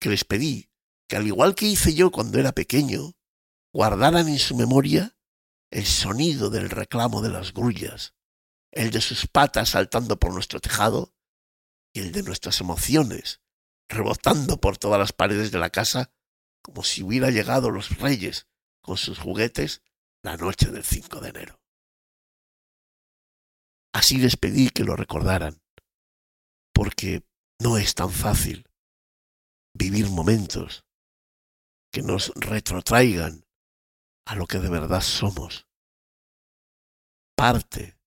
que 0.00 0.10
les 0.10 0.24
pedí 0.24 0.70
que 1.08 1.16
al 1.16 1.26
igual 1.26 1.54
que 1.54 1.66
hice 1.66 1.94
yo 1.94 2.10
cuando 2.10 2.38
era 2.38 2.52
pequeño, 2.52 3.14
guardaran 3.72 4.28
en 4.28 4.38
su 4.38 4.56
memoria 4.56 5.13
el 5.70 5.86
sonido 5.86 6.50
del 6.50 6.70
reclamo 6.70 7.22
de 7.22 7.30
las 7.30 7.52
grullas, 7.52 8.14
el 8.72 8.90
de 8.90 9.00
sus 9.00 9.26
patas 9.26 9.70
saltando 9.70 10.18
por 10.18 10.32
nuestro 10.32 10.60
tejado 10.60 11.14
y 11.92 12.00
el 12.00 12.12
de 12.12 12.22
nuestras 12.22 12.60
emociones 12.60 13.40
rebotando 13.88 14.60
por 14.60 14.78
todas 14.78 14.98
las 14.98 15.12
paredes 15.12 15.50
de 15.50 15.58
la 15.58 15.70
casa 15.70 16.12
como 16.62 16.82
si 16.82 17.02
hubiera 17.02 17.30
llegado 17.30 17.70
los 17.70 17.98
reyes 17.98 18.48
con 18.80 18.96
sus 18.96 19.18
juguetes 19.18 19.82
la 20.22 20.36
noche 20.36 20.70
del 20.70 20.84
5 20.84 21.20
de 21.20 21.28
enero. 21.28 21.60
Así 23.92 24.16
les 24.16 24.36
pedí 24.36 24.70
que 24.70 24.82
lo 24.82 24.96
recordaran, 24.96 25.62
porque 26.72 27.22
no 27.60 27.78
es 27.78 27.94
tan 27.94 28.10
fácil 28.10 28.68
vivir 29.74 30.08
momentos 30.08 30.84
que 31.92 32.02
nos 32.02 32.32
retrotraigan 32.34 33.44
a 34.26 34.34
lo 34.36 34.46
que 34.46 34.58
de 34.58 34.68
verdad 34.68 35.00
somos, 35.00 35.68
parte 37.36 37.98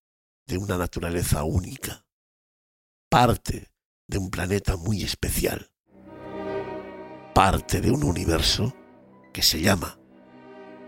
de 0.47 0.57
una 0.57 0.77
naturaleza 0.77 1.43
única, 1.43 2.05
parte 3.09 3.71
de 4.07 4.17
un 4.17 4.29
planeta 4.31 4.77
muy 4.77 5.03
especial, 5.03 5.71
parte 7.33 7.81
de 7.81 7.91
un 7.91 8.03
universo 8.03 8.75
que 9.33 9.43
se 9.43 9.61
llama 9.61 9.99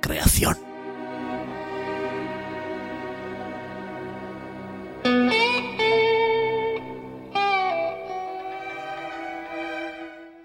creación. 0.02 0.58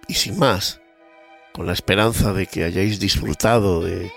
Y 0.06 0.14
sin 0.14 0.38
más, 0.38 0.80
con 1.54 1.66
la 1.66 1.72
esperanza 1.72 2.32
de 2.34 2.46
que 2.46 2.64
hayáis 2.64 3.00
disfrutado 3.00 3.82
de, 3.82 4.12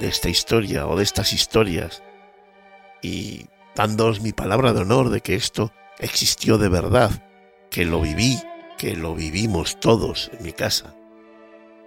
esta 0.00 0.28
historia 0.28 0.86
o 0.86 0.96
de 0.96 1.02
estas 1.02 1.32
historias 1.32 2.02
y 3.02 3.46
dándoos 3.74 4.20
mi 4.20 4.32
palabra 4.32 4.72
de 4.72 4.80
honor 4.80 5.10
de 5.10 5.20
que 5.20 5.34
esto 5.34 5.72
existió 5.98 6.58
de 6.58 6.68
verdad, 6.68 7.10
que 7.70 7.84
lo 7.84 8.00
viví, 8.00 8.38
que 8.76 8.96
lo 8.96 9.14
vivimos 9.14 9.78
todos 9.80 10.30
en 10.38 10.44
mi 10.44 10.52
casa. 10.52 10.94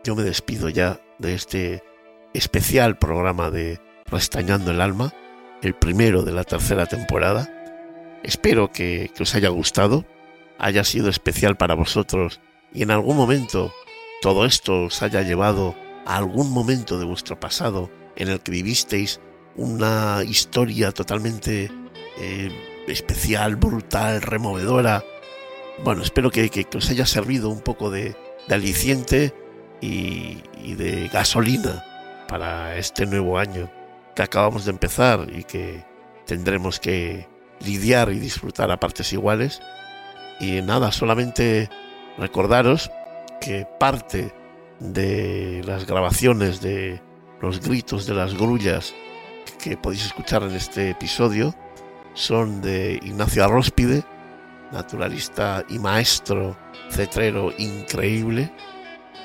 Yo 0.03 0.15
me 0.15 0.23
despido 0.23 0.69
ya 0.69 0.99
de 1.19 1.33
este 1.33 1.83
especial 2.33 2.97
programa 2.97 3.49
de 3.49 3.79
Restañando 4.05 4.71
el 4.71 4.81
Alma, 4.81 5.13
el 5.61 5.73
primero 5.73 6.23
de 6.23 6.31
la 6.31 6.43
tercera 6.43 6.85
temporada. 6.85 7.49
Espero 8.23 8.71
que, 8.71 9.11
que 9.15 9.23
os 9.23 9.35
haya 9.35 9.49
gustado, 9.49 10.05
haya 10.57 10.83
sido 10.83 11.09
especial 11.09 11.55
para 11.57 11.75
vosotros 11.75 12.39
y 12.73 12.83
en 12.83 12.91
algún 12.91 13.17
momento 13.17 13.73
todo 14.21 14.45
esto 14.45 14.83
os 14.83 15.01
haya 15.01 15.21
llevado 15.21 15.75
a 16.05 16.17
algún 16.17 16.51
momento 16.51 16.99
de 16.99 17.05
vuestro 17.05 17.39
pasado 17.39 17.89
en 18.15 18.29
el 18.29 18.39
que 18.41 18.51
vivisteis 18.51 19.19
una 19.55 20.23
historia 20.25 20.91
totalmente 20.91 21.71
eh, 22.19 22.83
especial, 22.87 23.55
brutal, 23.55 24.21
removedora. 24.21 25.03
Bueno, 25.83 26.03
espero 26.03 26.31
que, 26.31 26.67
os 26.75 26.89
haya 26.89 27.05
servido 27.05 27.49
un 27.49 27.61
poco 27.61 27.89
de, 27.89 28.15
aliciente 28.49 29.33
y, 29.81 30.37
y 30.61 30.75
de 30.75 31.07
gasolina 31.07 31.83
para 32.27 32.77
este 32.77 33.05
nuevo 33.05 33.37
año 33.37 33.71
que 34.15 34.23
acabamos 34.23 34.65
de 34.65 34.71
empezar 34.71 35.27
y 35.33 35.43
que 35.43 35.83
tendremos 36.25 36.79
que 36.79 37.27
lidiar 37.59 38.11
y 38.11 38.19
disfrutar 38.19 38.71
a 38.71 38.79
partes 38.79 39.13
iguales. 39.13 39.61
Y 40.39 40.61
nada, 40.61 40.91
solamente 40.91 41.69
Recordaros 42.17 42.91
que 43.39 43.67
parte 43.79 44.33
de 44.79 45.61
las 45.65 45.85
grabaciones 45.85 46.61
de 46.61 47.01
los 47.41 47.59
gritos 47.61 48.05
de 48.05 48.13
las 48.13 48.35
grullas 48.35 48.93
que 49.61 49.77
podéis 49.77 50.05
escuchar 50.05 50.43
en 50.43 50.55
este 50.55 50.91
episodio 50.91 51.55
son 52.13 52.61
de 52.61 52.99
Ignacio 53.01 53.43
Arróspide, 53.43 54.03
naturalista 54.71 55.63
y 55.69 55.79
maestro 55.79 56.57
cetrero 56.89 57.53
increíble. 57.57 58.51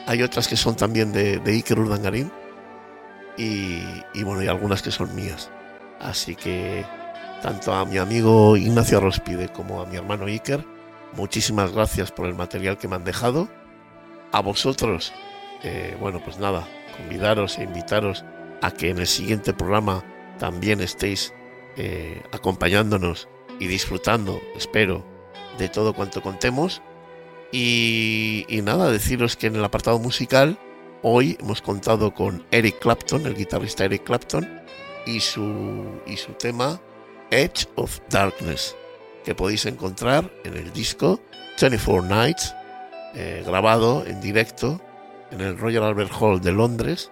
Hay 0.07 0.23
otras 0.23 0.49
que 0.49 0.57
son 0.57 0.77
también 0.77 1.13
de, 1.13 1.41
Iker 1.45 1.79
Urdangarín 1.79 2.31
y, 3.37 3.81
y, 4.15 4.23
bueno, 4.23 4.43
y 4.43 4.47
algunas 4.47 4.83
que 4.83 4.91
son 4.91 5.15
mías. 5.15 5.51
Así 6.01 6.35
que 6.37 6.85
tanto 7.43 7.73
a 7.73 7.85
mi 7.85 7.99
amigo 7.99 8.57
Ignacio 8.57 8.99
Arróspide 8.99 9.49
como 9.49 9.81
a 9.81 9.87
mi 9.87 9.97
hermano 9.97 10.27
Iker 10.27 10.65
Muchísimas 11.17 11.73
gracias 11.73 12.13
por 12.13 12.27
el 12.27 12.35
material 12.35 12.77
que 12.77 12.89
me 12.89 12.97
han 12.97 13.05
dejado. 13.05 13.49
A 14.33 14.41
vosotros, 14.41 15.15
eh, 15.63 15.97
bueno, 15.99 16.21
pues 16.23 16.39
nada, 16.39 16.69
convidaros 16.97 17.59
e 17.59 17.65
invitaros 17.65 18.25
a 18.63 18.71
que 18.71 18.91
en 18.91 18.99
el 18.99 19.07
siguiente 19.07 19.53
programa 19.53 20.05
también 20.39 20.81
estéis 20.81 21.33
eh, 21.77 22.23
acompañándonos 22.33 23.29
y 23.59 23.67
disfrutando, 23.67 24.41
espero, 24.57 25.05
de 25.59 25.69
todo 25.69 25.95
cuanto 25.95 26.23
contemos. 26.23 26.83
Y, 27.53 28.45
nada, 28.65 28.91
deciros 28.91 29.37
que 29.37 29.47
en 29.47 29.57
el 29.57 29.65
apartado 29.65 29.99
musical 29.99 30.59
hoy 31.03 31.39
hemos 31.41 31.63
contado 31.63 32.13
con 32.13 32.45
Eric 32.51 32.81
Clapton, 32.81 33.27
el 33.27 33.35
guitarrista 33.35 33.85
Eric 33.85 34.05
Clapton, 34.05 34.63
y 35.07 35.21
su, 35.21 36.01
y 36.07 36.17
su 36.17 36.33
tema 36.33 36.81
Edge 37.31 37.69
of 37.77 38.01
Darkness 38.11 38.77
que 39.27 39.35
podéis 39.35 39.67
encontrar 39.67 40.31
en 40.45 40.57
el 40.57 40.73
disco 40.73 41.21
24 41.61 42.03
Nights, 42.03 42.55
eh, 43.17 43.43
grabado 43.45 44.07
en 44.07 44.21
directo 44.21 44.81
en 45.31 45.41
el 45.41 45.59
Royal 45.59 45.85
Albert 45.85 46.13
Hall 46.19 46.41
de 46.41 46.53
Londres, 46.53 47.11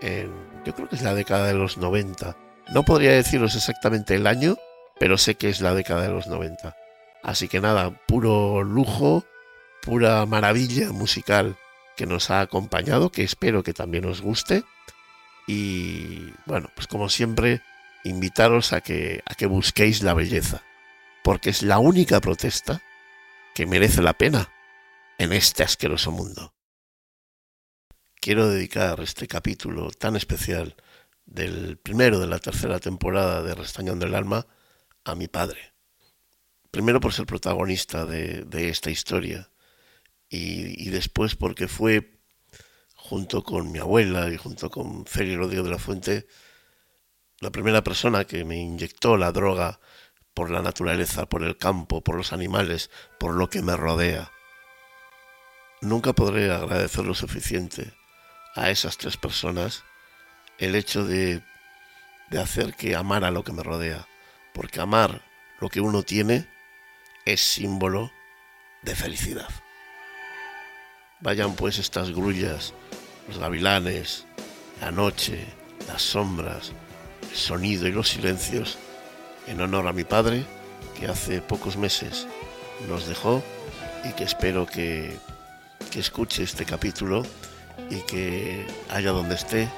en, 0.00 0.32
yo 0.64 0.74
creo 0.74 0.88
que 0.88 0.96
es 0.96 1.02
la 1.02 1.14
década 1.14 1.46
de 1.46 1.54
los 1.54 1.78
90. 1.78 2.36
No 2.72 2.84
podría 2.84 3.12
deciros 3.12 3.54
exactamente 3.54 4.14
el 4.14 4.26
año, 4.26 4.56
pero 4.98 5.18
sé 5.18 5.34
que 5.36 5.48
es 5.48 5.60
la 5.60 5.74
década 5.74 6.02
de 6.02 6.08
los 6.08 6.26
90. 6.26 6.76
Así 7.22 7.48
que 7.48 7.60
nada, 7.60 7.90
puro 8.06 8.62
lujo, 8.62 9.24
pura 9.82 10.24
maravilla 10.26 10.92
musical 10.92 11.56
que 11.96 12.06
nos 12.06 12.30
ha 12.30 12.40
acompañado, 12.40 13.10
que 13.10 13.22
espero 13.22 13.62
que 13.62 13.74
también 13.74 14.04
os 14.06 14.20
guste. 14.20 14.64
Y 15.46 16.32
bueno, 16.46 16.70
pues 16.74 16.86
como 16.86 17.08
siempre, 17.08 17.60
invitaros 18.04 18.72
a 18.72 18.80
que, 18.80 19.22
a 19.26 19.34
que 19.34 19.46
busquéis 19.46 20.02
la 20.02 20.14
belleza 20.14 20.62
porque 21.22 21.50
es 21.50 21.62
la 21.62 21.78
única 21.78 22.20
protesta 22.20 22.82
que 23.54 23.66
merece 23.66 24.02
la 24.02 24.12
pena 24.12 24.48
en 25.18 25.32
este 25.32 25.62
asqueroso 25.62 26.10
mundo. 26.10 26.52
Quiero 28.22 28.48
dedicar 28.48 29.00
este 29.00 29.26
capítulo 29.26 29.90
tan 29.90 30.14
especial 30.14 30.76
del 31.26 31.76
primero 31.76 32.20
de 32.20 32.28
la 32.28 32.38
tercera 32.38 32.78
temporada 32.78 33.42
de 33.42 33.52
Restañón 33.52 33.98
del 33.98 34.14
Alma 34.14 34.46
a 35.02 35.16
mi 35.16 35.26
padre. 35.26 35.72
Primero 36.70 37.00
por 37.00 37.12
ser 37.12 37.26
protagonista 37.26 38.06
de, 38.06 38.46
esta 38.70 38.90
historia 38.90 39.50
y, 40.28 40.88
después 40.90 41.34
porque 41.34 41.66
fue, 41.66 42.20
junto 42.94 43.42
con 43.42 43.72
mi 43.72 43.80
abuela 43.80 44.30
y 44.30 44.36
junto 44.36 44.70
con 44.70 45.04
Félix 45.04 45.38
Rodríguez 45.38 45.64
de 45.64 45.70
la 45.70 45.78
Fuente, 45.78 46.26
la 47.40 47.50
primera 47.50 47.82
persona 47.82 48.24
que 48.24 48.44
me 48.44 48.56
inyectó 48.56 49.16
la 49.16 49.32
droga 49.32 49.80
por 50.32 50.48
la 50.48 50.62
naturaleza, 50.62 51.28
por 51.28 51.42
el 51.42 51.58
campo, 51.58 52.04
por 52.04 52.14
los 52.14 52.32
animales, 52.32 52.88
por 53.18 53.34
lo 53.34 53.50
que 53.50 53.62
me 53.62 53.76
rodea. 53.76 54.30
Nunca 55.80 56.12
podré 56.12 56.52
agradecer 56.52 57.04
lo 57.04 57.14
suficiente 57.14 57.92
a 58.54 58.70
esas 58.70 58.98
tres 58.98 59.16
personas 59.16 59.84
el 60.58 60.74
hecho 60.74 61.04
de, 61.04 61.42
de 62.30 62.40
hacer 62.40 62.74
que 62.74 62.94
amara 62.94 63.30
lo 63.30 63.44
que 63.44 63.52
me 63.52 63.62
rodea, 63.62 64.06
porque 64.52 64.80
amar 64.80 65.22
lo 65.60 65.68
que 65.68 65.80
uno 65.80 66.02
tiene 66.02 66.46
es 67.24 67.40
símbolo 67.40 68.12
de 68.82 68.94
felicidad. 68.94 69.48
Vayan 71.20 71.54
pues 71.54 71.78
estas 71.78 72.10
grullas, 72.10 72.74
los 73.28 73.38
gavilanes, 73.38 74.26
la 74.80 74.90
noche, 74.90 75.46
las 75.86 76.02
sombras, 76.02 76.72
el 77.30 77.36
sonido 77.36 77.86
y 77.86 77.92
los 77.92 78.08
silencios, 78.08 78.78
en 79.46 79.60
honor 79.60 79.86
a 79.86 79.92
mi 79.92 80.04
padre, 80.04 80.44
que 80.98 81.06
hace 81.06 81.40
pocos 81.40 81.76
meses 81.76 82.26
nos 82.88 83.06
dejó 83.06 83.42
y 84.04 84.12
que 84.12 84.24
espero 84.24 84.66
que, 84.66 85.16
que 85.90 86.00
escuche 86.00 86.42
este 86.42 86.64
capítulo 86.64 87.24
y 87.90 88.00
que 88.02 88.66
allá 88.90 89.10
donde 89.10 89.34
esté, 89.34 89.68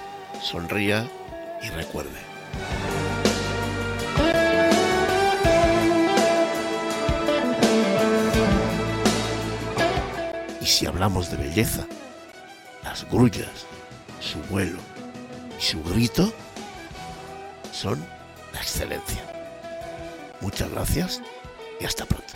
sonría 0.42 1.08
y 1.62 1.68
recuerde. 1.70 2.18
Y 10.60 10.66
si 10.66 10.86
hablamos 10.86 11.30
de 11.30 11.36
belleza, 11.36 11.86
las 12.82 13.08
grullas, 13.10 13.66
su 14.20 14.38
vuelo 14.50 14.78
y 15.58 15.62
su 15.62 15.82
grito 15.82 16.32
son 17.72 18.04
la 18.52 18.60
excelencia. 18.60 19.22
Muchas 20.40 20.70
gracias 20.70 21.22
y 21.80 21.84
hasta 21.84 22.06
pronto. 22.06 22.34